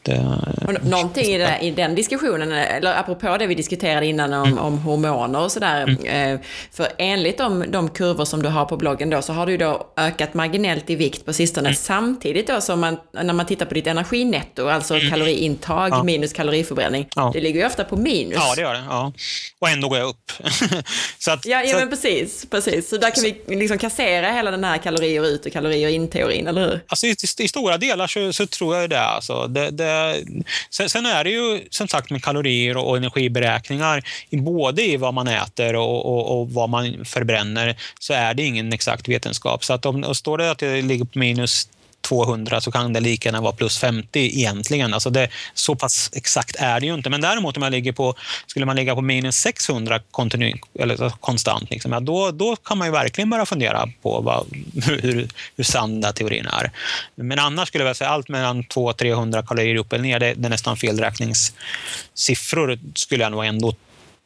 [0.03, 0.39] det...
[0.83, 4.59] Någonting i, det, i den diskussionen, eller apropå det vi diskuterade innan om, mm.
[4.59, 5.83] om hormoner och sådär.
[5.83, 6.33] Mm.
[6.33, 6.39] Eh,
[6.71, 9.87] för enligt de, de kurvor som du har på bloggen då, så har du då
[9.97, 11.67] ökat marginellt i vikt på sistone.
[11.67, 11.75] Mm.
[11.75, 15.09] Samtidigt då som man, när man tittar på ditt energinetto, alltså mm.
[15.09, 16.03] kaloriintag ja.
[16.03, 17.07] minus kaloriförbränning.
[17.15, 17.31] Ja.
[17.33, 18.35] Det ligger ju ofta på minus.
[18.35, 18.83] Ja, det gör det.
[18.89, 19.13] Ja.
[19.59, 20.31] Och ändå går jag upp.
[21.19, 22.89] så att, ja, ja så men precis, precis.
[22.89, 23.31] Så där kan så...
[23.45, 26.79] vi liksom kassera hela den här kalorier ut och kalorier in-teorin, eller hur?
[26.87, 29.01] Alltså i, i, i stora delar så, så, tror jag det.
[29.01, 29.47] Alltså.
[29.47, 34.81] det det, Eh, sen, sen, är det ju som sagt med kalorier och energiberäkningar, både
[34.81, 39.09] i vad man äter och, och, och, vad man förbränner, så är det ingen exakt
[39.09, 39.63] vetenskap.
[39.63, 41.67] Så att om, står det att det ligger på minus
[42.03, 44.93] 200 så kan det lika gärna vara plus 50 egentligen.
[44.93, 47.09] Alltså det, så pass exakt är det ju inte.
[47.09, 48.15] Men däremot om jag ligger på,
[48.47, 52.87] skulle man ligga på minus 600 kontinu, eller konstant, liksom, ja, då, då kan man
[52.87, 54.45] ju verkligen börja fundera på vad,
[54.85, 56.71] hur, hur sann den teorin är.
[57.15, 60.49] Men annars skulle jag säga allt mellan 200-300 kalorier upp eller ner, det, det är
[60.49, 63.75] nästan felräkningssiffror skulle jag nog ändå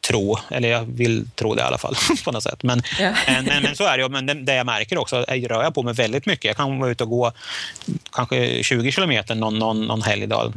[0.07, 1.95] tro, eller jag vill tro det i alla fall
[2.25, 2.63] på något sätt.
[2.63, 3.13] Men, ja.
[3.27, 4.09] men, men, men, så är det.
[4.09, 6.45] Men det, det jag märker också, är, rör jag på mig väldigt mycket.
[6.45, 7.31] Jag kan vara ute och gå
[8.11, 10.51] kanske 20 kilometer någon, någon, någon helgdag.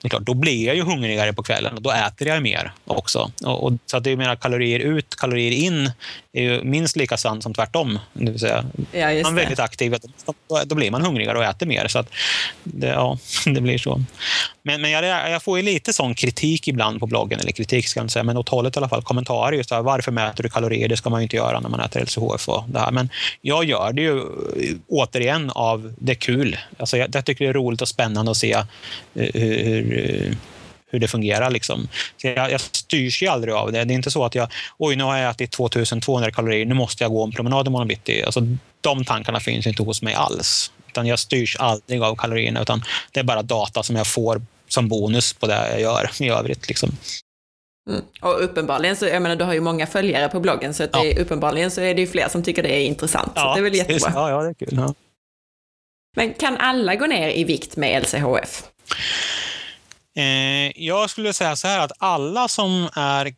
[0.00, 2.72] Det är klart, då blir jag ju hungrigare på kvällen och då äter jag mer
[2.84, 3.30] också.
[3.44, 5.90] Och, och så att det är mer kalorier ut, kalorier in
[6.36, 7.98] är ju minst lika sant som tvärtom.
[8.12, 9.94] Det vill säga, ja, man är väldigt aktiv,
[10.48, 11.88] då, då, blir man hungrigare och äter mer.
[11.88, 12.04] Så
[12.64, 14.02] det, ja, det blir så.
[14.62, 18.00] Men, men jag, jag får ju lite sån kritik ibland på bloggen, eller kritik ska
[18.00, 20.48] jag inte säga, men åt hållet i alla fall, kommentarer just där, varför mäter du
[20.48, 20.88] kalorier?
[20.88, 22.90] Det ska man ju inte göra när man äter LCHF och det här.
[22.90, 23.08] Men
[23.40, 24.22] jag gör det ju
[24.88, 26.58] återigen av det är kul.
[26.78, 28.64] Alltså jag, jag tycker det är roligt och spännande att se eh,
[29.14, 30.36] hur, hur
[30.96, 31.50] hur det fungerar.
[31.50, 31.88] Liksom.
[32.16, 33.84] Så jag, jag styrs ju aldrig av det.
[33.84, 37.04] Det är inte så att jag, oj nu har jag ätit 2200 kalorier, nu måste
[37.04, 38.22] jag gå en promenad imorgon bitti.
[38.22, 38.40] Alltså,
[38.80, 40.72] de tankarna finns inte hos mig alls.
[40.88, 42.82] Utan jag styrs aldrig av kalorierna, utan
[43.12, 46.68] det är bara data som jag får som bonus på det jag gör i övrigt.
[46.68, 46.90] Liksom.
[47.90, 48.02] Mm.
[48.20, 51.02] Och uppenbarligen så, jag menar du har ju många följare på bloggen, så att ja.
[51.02, 53.32] det, uppenbarligen så är det ju fler som tycker det är intressant.
[53.34, 54.12] Ja, så det är väl jättebra.
[54.14, 54.68] Ja, ja, det är kul.
[54.72, 54.94] Ja.
[56.16, 58.62] Men kan alla gå ner i vikt med LCHF?
[60.16, 63.34] Eh, jag skulle säga så här att alla som är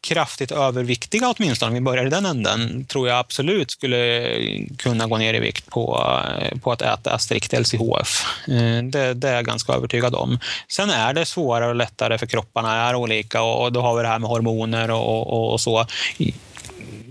[0.00, 4.36] kraftigt överviktiga åtminstone, om vi börjar i den änden, tror jag absolut skulle
[4.76, 8.24] kunna gå ner i vikt på, eh, på att äta strikt LCHF.
[8.48, 10.38] Eh, det, det, är jag ganska övertygad om.
[10.68, 14.08] Sen är det svårare och lättare för kropparna är olika och då har vi det
[14.08, 15.86] här med hormoner och, och, och så.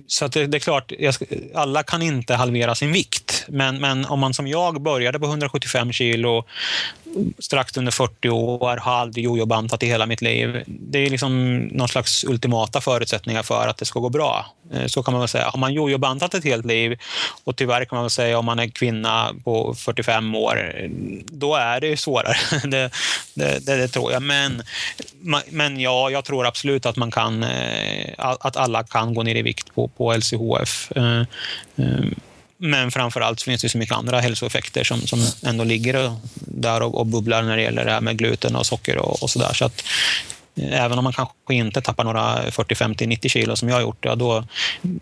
[0.07, 0.91] Så det, det, är klart,
[1.55, 3.24] alla kan inte halvera sin vikt.
[3.47, 6.45] Men, men om man som jag började på 175 kilo
[7.39, 10.63] strax under 40 år, har aldrig jojobantat i hela mitt liv.
[10.67, 14.45] Det är liksom någon slags ultimata förutsättningar för att det ska gå bra.
[14.73, 15.49] Eh, så kan man väl säga.
[15.49, 16.99] Har man jojobantat ett helt liv
[17.43, 20.89] och tyvärr kan man väl säga om man är kvinna på 45 år,
[21.25, 22.35] då är det svårare.
[22.65, 22.91] Det,
[23.33, 24.21] det, det, det tror jag.
[24.21, 24.63] Men,
[25.49, 29.41] men ja, jag tror absolut att man kan, eh, att alla kan gå ner i
[29.41, 30.91] vikt på, på LCHF.
[30.91, 31.23] Eh,
[32.57, 36.99] men framför allt finns det så mycket andra hälsoeffekter som, som ändå ligger där och,
[36.99, 39.53] och bubblar när det gäller det här med gluten och socker och, och sådär.
[39.53, 39.83] Så att
[40.55, 43.81] eh, även om man kanske inte tappar några 40, 50, 90 kilo som jag har
[43.81, 44.45] gjort, ja, då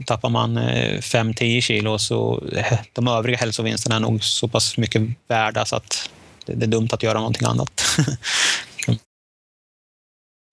[0.06, 2.00] tappar man eh, 5-10 kilo.
[2.00, 6.10] Så eh, de övriga hälsovinsterna är nog så pass mycket värda så att
[6.46, 7.84] det är dumt att göra någonting annat.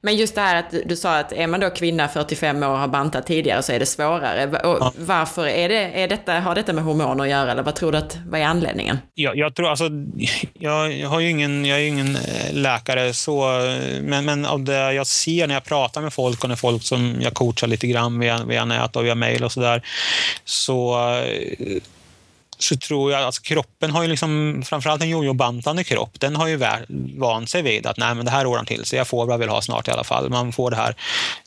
[0.02, 2.78] Men just det här att du sa att är man då kvinna 45 år och
[2.78, 4.46] har bantat tidigare så är det svårare.
[4.46, 4.92] Och ja.
[4.98, 7.98] Varför är det, är detta, har detta med hormoner att göra eller vad tror du
[7.98, 8.98] att, vad är anledningen?
[9.14, 9.88] Jag, jag tror alltså,
[10.52, 13.46] jag, har ingen, jag är ingen eh, läkare så,
[14.02, 17.16] men, men av det jag ser när jag pratar med folk och när folk som
[17.20, 19.82] jag coachar lite grann via, via nät och via mail och sådär,
[20.44, 21.30] så, där,
[21.64, 21.80] så
[22.62, 26.46] så tror jag att alltså kroppen har ju liksom, framförallt en jojobantande kropp, den har
[26.46, 26.60] ju
[27.18, 29.38] vant sig vid att nej, men det här ordnar till sig, jag får vad jag
[29.38, 30.30] vill ha snart i alla fall.
[30.30, 30.94] Man får det här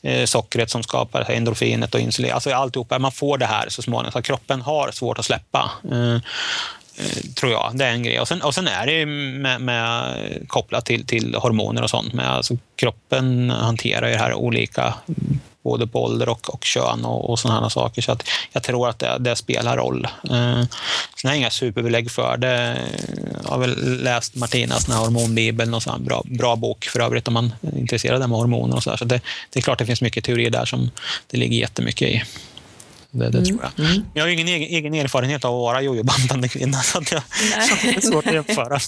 [0.02, 4.12] eh, sockret som skapar endorfinet och insulin, alltså alltihopa, man får det här så småningom.
[4.12, 5.70] Så kroppen har svårt att släppa.
[5.92, 6.20] Eh, eh,
[7.36, 7.70] tror jag.
[7.74, 8.20] Det är en grej.
[8.20, 12.12] Och sen, och sen är det med, med, kopplat till, till hormoner och sånt.
[12.12, 14.94] Med, alltså, kroppen hanterar ju det här olika
[15.64, 18.02] både på ålder och, och kön och, och sådana saker.
[18.02, 20.04] Så att jag tror att det, det spelar roll.
[20.04, 20.62] Eh,
[21.16, 22.78] sen har jag inga superbelägg för det.
[23.42, 27.54] Jag har väl läst Martinas hormonbibeln och så bra, bra bok för övrigt om man
[27.60, 28.96] är intresserad av hormoner och så, där.
[28.96, 30.90] så det, det, är klart det finns mycket teorier där som
[31.30, 32.22] det ligger jättemycket i.
[33.14, 33.44] Det, det mm.
[33.44, 33.86] tror jag.
[33.86, 34.04] Mm.
[34.14, 37.22] Jag har ingen egen, egen erfarenhet av att vara jojobandande kvinna, så att jag,
[37.68, 38.80] så det är svårt att jämföra eh,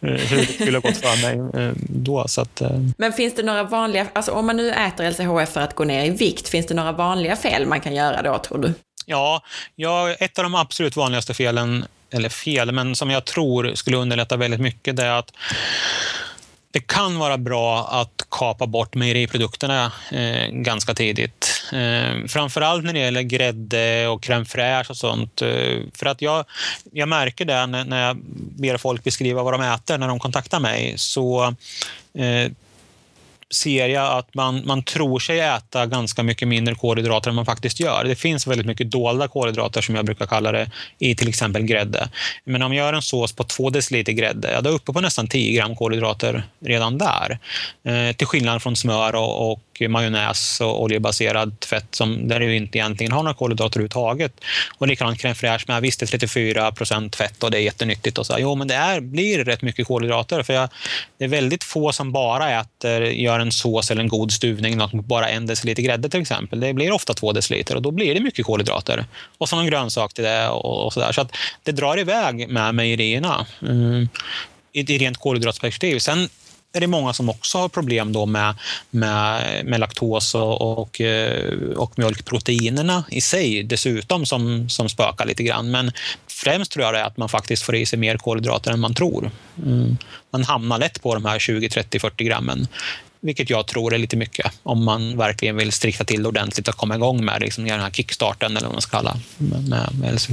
[0.00, 2.28] hur det skulle ha gått för mig eh, då.
[2.28, 2.70] Så att, eh.
[2.98, 6.04] Men finns det några vanliga, alltså om man nu äter LCHF för att gå ner
[6.04, 8.74] i vikt, finns det några vanliga fel man kan göra då, tror du?
[9.06, 9.42] Ja,
[9.76, 14.36] ja ett av de absolut vanligaste felen, eller fel, men som jag tror skulle underlätta
[14.36, 15.32] väldigt mycket, det är att
[16.72, 21.62] det kan vara bra att kapa bort mejeriprodukterna eh, ganska tidigt.
[21.72, 25.42] Eh, framförallt när det gäller grädde och crème fraîche och sånt.
[25.42, 26.44] Eh, för att jag,
[26.92, 28.16] jag märker det när, när jag
[28.56, 30.94] ber folk beskriva vad de äter när de kontaktar mig.
[30.96, 31.54] Så
[32.14, 32.52] eh,
[33.54, 37.80] ser jag att man, man tror sig äta ganska mycket mindre kolhydrater än man faktiskt
[37.80, 38.04] gör.
[38.04, 42.08] Det finns väldigt mycket dolda kolhydrater som jag brukar kalla det i till exempel grädde.
[42.44, 44.92] Men om jag gör en sås på två deciliter grädde, ja, då är jag uppe
[44.92, 47.38] på nästan 10 gram kolhydrater redan där.
[47.84, 52.78] Eh, till skillnad från smör och, och majonnäs och oljebaserad fett som, där du inte
[52.78, 54.32] egentligen har några kolhydrater överhuvudtaget.
[54.78, 58.18] Och likadant crème fraîche med, visst det är 34 procent fett och det är jättenyttigt.
[58.18, 58.36] Och så.
[58.38, 60.42] Jo, men det är, blir rätt mycket kolhydrater.
[60.42, 60.68] För jag,
[61.18, 64.92] det är väldigt få som bara äter, gör en sås eller en god stuvning, något
[64.92, 66.60] bara en deciliter grädde till exempel.
[66.60, 69.04] Det blir ofta två deciliter och då blir det mycket kolhydrater.
[69.38, 71.12] Och så någon grönsak till det och, och så där.
[71.12, 73.46] Så att det drar iväg med mejerierna.
[73.62, 74.08] Mm
[74.72, 75.98] i rent kolhydratperspektiv.
[75.98, 76.28] Sen
[76.72, 78.54] är det många som också har problem då med,
[78.90, 85.42] med, med laktos och, och, eh, och mjölkproteinerna i sig dessutom som, som spökar lite
[85.42, 85.70] grann.
[85.70, 85.92] Men
[86.26, 88.94] främst tror jag det är att man faktiskt får i sig mer kolhydrater än man
[88.94, 89.30] tror.
[89.58, 89.96] Mm.
[90.30, 92.68] Man hamnar lätt på de här 20, 30, 40 grammen
[93.22, 96.94] vilket jag tror är lite mycket om man verkligen vill strikta till ordentligt och komma
[96.94, 100.32] igång med liksom, den här kickstarten eller vad man ska kalla med, med, med LCH.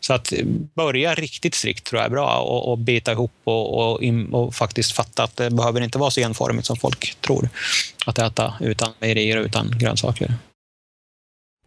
[0.00, 0.32] Så att
[0.74, 4.02] börja riktigt strikt tror jag är bra och, och bita ihop och, och,
[4.32, 7.48] och, faktiskt fatta att det behöver inte vara så enformigt som folk tror.
[8.06, 10.34] Att äta utan mejerier och utan grönsaker.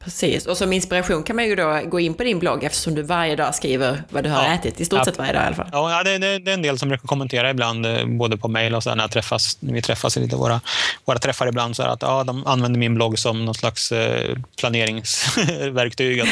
[0.03, 3.01] Precis, och som inspiration kan man ju då gå in på din blogg eftersom du
[3.01, 4.53] varje dag skriver vad du har ja.
[4.53, 5.05] ätit, i stort ja.
[5.05, 5.69] sett varje dag i alla fall.
[5.71, 8.75] Ja, det, det, det är en del som brukar kommentera ibland, eh, både på mejl
[8.75, 10.61] och så när, träffas, när vi träffas i lite våra,
[11.05, 16.23] våra träffar ibland, så att ja, de använder min blogg som någon slags eh, planeringsverktyg.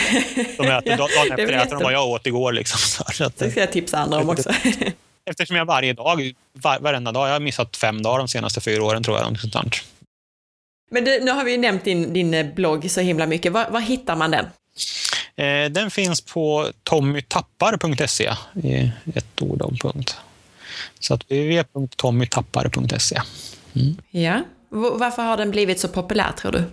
[0.58, 2.52] de äter, dagen efter äter de vad jag åt igår.
[2.52, 2.80] Liksom.
[3.14, 4.50] Så att, det ska jag tipsa andra om också.
[5.30, 8.84] Eftersom jag varje dag, var, varenda dag, jag har missat fem dagar de senaste fyra
[8.84, 9.40] åren tror jag.
[9.40, 9.84] Sånt.
[10.90, 13.52] Men du, nu har vi ju nämnt din, din eh, blogg så himla mycket.
[13.52, 14.46] Var, var hittar man den?
[15.36, 18.34] Eh, den finns på tommytappar.se
[19.16, 20.18] ett ord om punkt.
[21.00, 23.22] Så att www.tommytappar.se.
[23.76, 23.98] Mm.
[24.10, 24.42] Ja.
[24.70, 26.64] Varför har den blivit så populär tror du?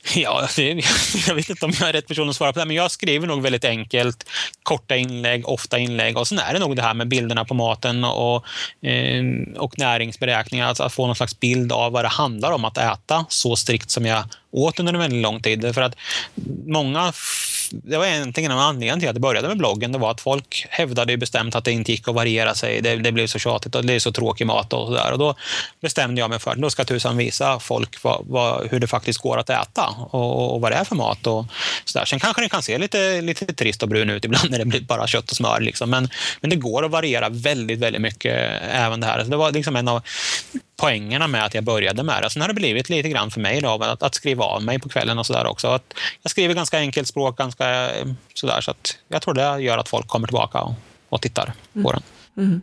[0.14, 0.48] Ja,
[1.26, 3.26] jag vet inte om jag är rätt person att svara på det, men jag skriver
[3.26, 4.28] nog väldigt enkelt,
[4.62, 8.04] korta inlägg, ofta inlägg och sen är det nog det här med bilderna på maten
[8.04, 8.44] och,
[8.86, 9.24] eh,
[9.56, 13.24] och näringsberäkningar, alltså att få någon slags bild av vad det handlar om att äta
[13.28, 15.74] så strikt som jag åt under en väldigt lång tid.
[15.74, 15.96] För att
[16.66, 17.12] många
[17.70, 19.92] det var egentligen en anledning till att jag började med bloggen.
[19.92, 22.80] Det var att folk hävdade bestämt att det inte gick att variera sig.
[22.80, 25.12] Det, det blev så tjatigt och det är så tråkig mat och sådär.
[25.12, 25.34] Och då
[25.80, 29.18] bestämde jag mig för att då ska tusan visa folk vad, vad, hur det faktiskt
[29.18, 31.26] går att äta och, och vad det är för mat.
[31.26, 31.46] Och
[31.84, 32.04] så där.
[32.04, 34.80] Sen kanske det kan se lite, lite trist och brun ut ibland när det blir
[34.80, 35.60] bara kött och smör.
[35.60, 35.90] Liksom.
[35.90, 36.08] Men,
[36.40, 39.24] men det går att variera väldigt, väldigt mycket även det här.
[39.24, 40.02] Så det var liksom en av
[40.80, 42.30] poängerna med att jag började med det.
[42.30, 44.88] Sen har det blivit lite grann för mig då, att, att skriva av mig på
[44.88, 45.68] kvällen och sådär också.
[45.68, 48.60] Att jag skriver ganska enkelt språk, ganska eh, sådär.
[48.60, 50.74] Så att jag tror det gör att folk kommer tillbaka och,
[51.08, 51.84] och tittar mm.
[51.84, 52.02] på den.
[52.36, 52.60] Mm.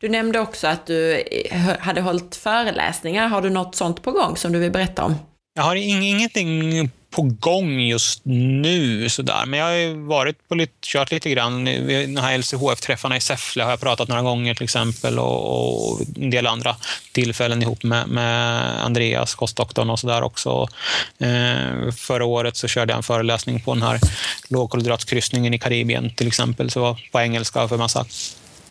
[0.00, 3.28] Du nämnde också att du eh, hade hållit föreläsningar.
[3.28, 5.14] Har du något sånt på gång som du vill berätta om?
[5.54, 9.08] Jag har ingenting på gång just nu.
[9.08, 9.46] Sådär.
[9.46, 11.64] Men jag har varit på lite, kört lite grann.
[11.64, 16.30] De här LCHF-träffarna i Säffle har jag pratat några gånger till exempel och, och en
[16.30, 16.76] del andra
[17.12, 20.68] tillfällen ihop med, med Andreas, kostdoktorn och sådär också.
[21.18, 24.00] Eh, förra året så körde jag en föreläsning på den här
[24.48, 28.06] lågkolhydratskryssningen i Karibien till exempel, så på engelska för massa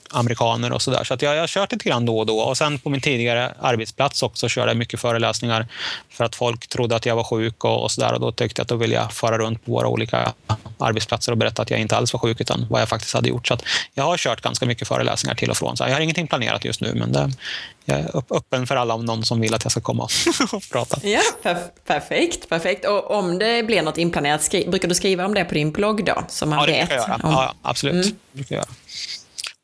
[0.09, 1.03] amerikaner och sådär.
[1.03, 2.39] Så att jag, jag har kört lite grann då och då.
[2.39, 5.67] Och sen på min tidigare arbetsplats också körde jag mycket föreläsningar
[6.09, 8.13] för att folk trodde att jag var sjuk och, och sådär.
[8.13, 10.33] Och då tyckte jag att då ville jag fara runt på våra olika
[10.77, 13.47] arbetsplatser och berätta att jag inte alls var sjuk utan vad jag faktiskt hade gjort.
[13.47, 13.57] Så
[13.93, 15.77] jag har kört ganska mycket föreläsningar till och från.
[15.77, 17.31] Så jag har ingenting planerat just nu men det,
[17.85, 21.07] jag är öppen för alla om någon som vill att jag ska komma och prata.
[21.07, 22.85] Ja, perf perfekt, perfekt.
[22.85, 26.23] Och om det blir något inplanerat, brukar du skriva om det på din blogg då?
[26.27, 26.89] Så man ja, det vet?
[26.89, 27.19] brukar jag göra.
[27.23, 28.05] Ja, absolut.
[28.05, 28.17] Mm.
[28.31, 28.75] Det brukar jag göra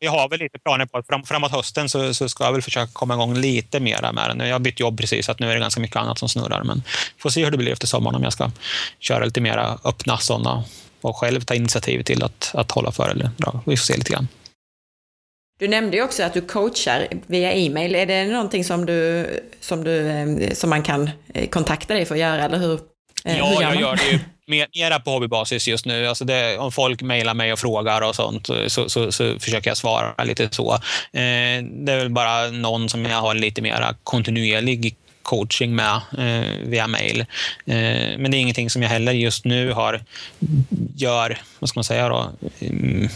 [0.03, 2.61] jag har väl lite planer på att fram, framåt hösten så, så, ska jag väl
[2.61, 4.47] försöka komma igång lite mer med den.
[4.47, 6.63] Jag har bytt jobb precis, så att nu är det ganska mycket annat som snurrar.
[6.63, 6.83] Men
[7.17, 8.51] får se hur det blir efter sommaren om jag ska
[8.99, 10.63] köra lite mer öppna sådana
[11.01, 13.61] och själv ta initiativ till att, att hålla för eller dra.
[13.65, 14.27] Vi får se lite grann.
[15.59, 17.95] Du nämnde ju också att du coachar via e-mail.
[17.95, 19.27] Är det någonting som, du,
[19.59, 22.79] som, du, eh, som man kan eh, kontakta dig för att göra, eller hur?
[23.25, 24.19] Eh, ja, hur gör jag gör det ju
[24.51, 26.07] mera på hobbybasis just nu.
[26.07, 29.77] Alltså det, om folk mejlar mig och frågar och sånt så, så, så, försöker jag
[29.77, 30.73] svara lite så.
[30.73, 36.47] Eh, det är väl bara någon som jag har lite mer kontinuerlig coaching med eh,
[36.63, 37.19] via mail.
[37.65, 40.03] Eh, men det är ingenting som jag heller just nu har,
[40.95, 43.09] gör, vad ska man säga då, mm,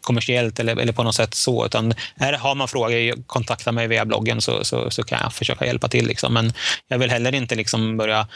[0.00, 1.66] kommersiellt eller, eller på något sätt så.
[1.66, 5.66] Utan här har man frågor, kontakta mig via bloggen så, så, så kan jag försöka
[5.66, 6.06] hjälpa till.
[6.06, 6.34] Liksom.
[6.34, 6.52] Men
[6.88, 8.26] jag vill heller inte liksom börja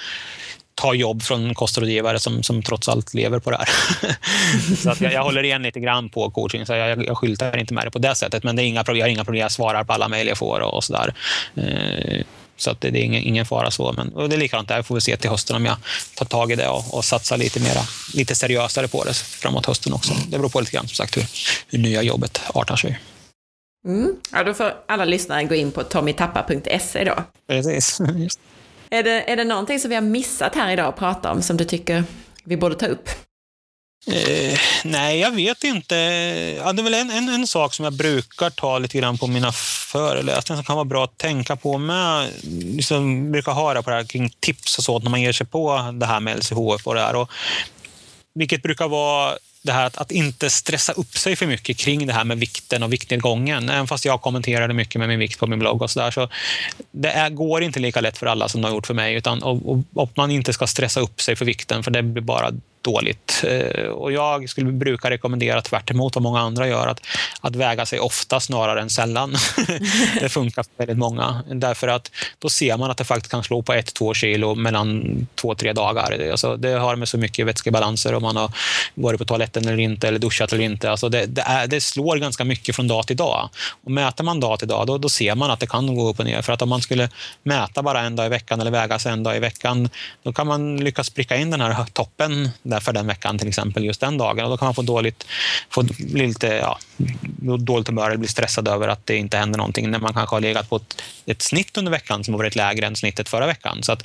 [0.74, 3.68] ta jobb från kostrådgivare som, som trots allt lever på det här.
[4.76, 7.74] så att jag, jag håller igen lite grann på coaching, så jag, jag skyltar inte
[7.74, 8.44] med det på det sättet.
[8.44, 10.60] Men det är inga, jag har inga problem, jag svarar på alla mejl jag får
[10.60, 11.14] och, och sådär.
[11.54, 12.24] Eh,
[12.56, 13.92] så att det, det är ingen, ingen, fara så.
[13.92, 15.76] Men, och det är likadant där, får vi se till hösten om jag
[16.14, 17.80] tar tag i det och, och satsar lite, mera,
[18.14, 20.14] lite seriösare på det framåt hösten också.
[20.28, 21.26] Det beror på lite grann som sagt hur,
[21.68, 23.00] hur nya jobbet artar sig.
[23.86, 24.16] Mm.
[24.32, 27.24] Ja, då får alla lyssnare gå in på tommytappa.se då.
[27.48, 28.00] Precis.
[28.90, 31.56] Är det, är det någonting som vi har missat här idag att prata om som
[31.56, 32.04] du tycker
[32.44, 33.08] vi borde ta upp?
[34.06, 35.94] Eh, nej, jag vet inte.
[36.58, 39.26] Ja, det är väl en, en, en, sak som jag brukar ta lite grann på
[39.26, 42.30] mina föreläsningar som kan vara bra att tänka på med.
[42.76, 45.92] Liksom, brukar höra på det här kring tips och så när man ger sig på
[45.94, 47.16] det här med LCHF och det här.
[47.16, 47.30] Och,
[48.34, 49.34] vilket brukar vara
[49.64, 52.82] det här att, att, inte stressa upp sig för mycket kring det här med vikten
[52.82, 53.68] och viktnedgången.
[53.68, 56.28] Även fast jag kommenterade mycket med min vikt på min blogg och sådär, så
[56.90, 59.14] det är, går inte lika lätt för alla som det har gjort för mig.
[59.14, 62.22] Utan och, och, och man inte ska stressa upp sig för vikten, för det blir
[62.22, 62.50] bara
[62.84, 63.44] dåligt.
[63.46, 67.00] Eh, och jag skulle bruka rekommendera tvärt vad många andra gör, att,
[67.40, 69.36] att väga sig ofta snarare än sällan.
[70.20, 71.42] det funkar för väldigt många.
[71.50, 75.26] Därför att då ser man att det faktiskt kan slå på ett, två kilo mellan
[75.34, 76.30] två, tre dagar.
[76.30, 78.50] Alltså, det har med så mycket vätskebalanser om man har
[78.94, 80.90] varit på toaletten eller inte, eller duschat eller inte.
[80.90, 83.48] Alltså, det, det, är, det slår ganska mycket från dag till dag.
[83.84, 86.18] Och mäter man dag till dag, då, då ser man att det kan gå upp
[86.18, 86.42] och ner.
[86.42, 87.08] För att om man skulle
[87.42, 89.88] mäta bara en dag i veckan eller väga sig en dag i veckan,
[90.22, 92.50] då kan man lyckas pricka in den här toppen
[92.80, 94.44] för den veckan till exempel just den dagen.
[94.44, 95.26] Och då kan man få dåligt,
[95.70, 96.78] få lite ja,
[97.58, 100.40] dåligt humör eller bli stressad över att det inte händer någonting när man kanske har
[100.40, 103.82] legat på ett, ett snitt under veckan som har varit lägre än snittet förra veckan.
[103.82, 104.02] Så att,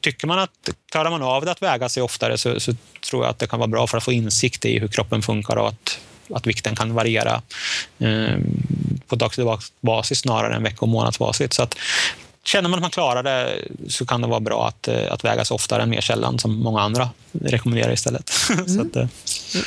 [0.00, 2.74] tycker man att klarar man av det att väga sig oftare så, så,
[3.10, 5.56] tror jag att det kan vara bra för att få insikt i hur kroppen funkar
[5.56, 5.98] och att,
[6.34, 7.42] att vikten kan variera
[7.98, 8.36] eh,
[9.06, 11.54] på dagsbasis snarare än vecko och månadsbasis.
[11.54, 11.76] Så att
[12.48, 15.44] känner man att man klarar det så kan det vara bra att, eh, att väga
[15.44, 18.30] sig oftare än mer sällan som många andra rekommenderar istället.
[18.50, 18.80] Mm.
[18.86, 19.06] att, eh,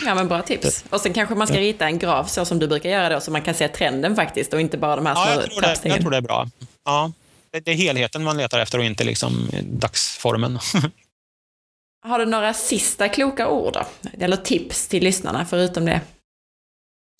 [0.05, 0.83] ja, men bra tips.
[0.89, 3.31] Och sen kanske man ska rita en graf så som du brukar göra då, så
[3.31, 5.89] man kan se trenden faktiskt och inte bara de här små ja, jag tror, det,
[5.89, 6.47] jag tror det är bra.
[6.85, 7.11] Ja,
[7.51, 10.59] det är helheten man letar efter och inte liksom dagsformen.
[12.07, 14.09] Har du några sista kloka ord då?
[14.19, 16.01] Eller tips till lyssnarna förutom det?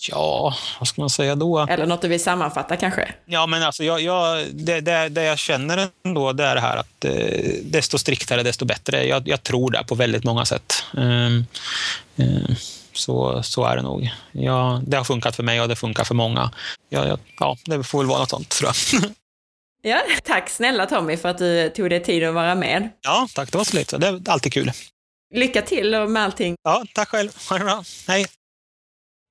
[0.09, 1.59] Ja, vad ska man säga då?
[1.59, 3.13] Eller något du vill sammanfatta kanske?
[3.25, 6.77] Ja, men alltså jag, jag, det, det, det jag känner ändå det är det här
[6.77, 7.11] att eh,
[7.63, 9.05] desto striktare, desto bättre.
[9.05, 10.83] Jag, jag, tror det på väldigt många sätt.
[10.93, 11.45] Um,
[12.15, 12.55] um,
[12.93, 14.09] så, så är det nog.
[14.31, 16.51] Ja, det har funkat för mig och det funkar för många.
[16.89, 19.11] Ja, ja, det får väl vara något sånt, tror jag.
[19.83, 22.89] Ja, tack snälla Tommy för att du tog dig tid att vara med.
[23.01, 23.51] Ja, tack.
[23.51, 23.97] Det var så lite.
[23.97, 24.71] Det är alltid kul.
[25.33, 26.55] Lycka till med allting.
[26.63, 27.29] Ja, tack själv.
[27.49, 27.83] Ha det bra.
[28.07, 28.25] Hej.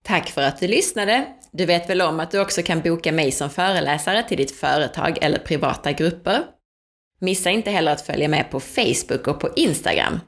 [0.04, 1.26] Tack för att du lyssnade!
[1.52, 5.18] Du vet väl om att du också kan boka mig som föreläsare till ditt företag
[5.20, 6.44] eller privata grupper?
[7.20, 10.20] Missa inte heller att följa med på Facebook och på Instagram.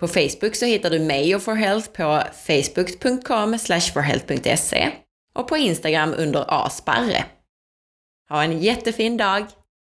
[0.00, 4.90] På Facebook så hittar du mig och For Health på facebook.com forhealth.se
[5.34, 7.24] och på Instagram under asparre.
[8.28, 9.46] Ha en jättefin dag!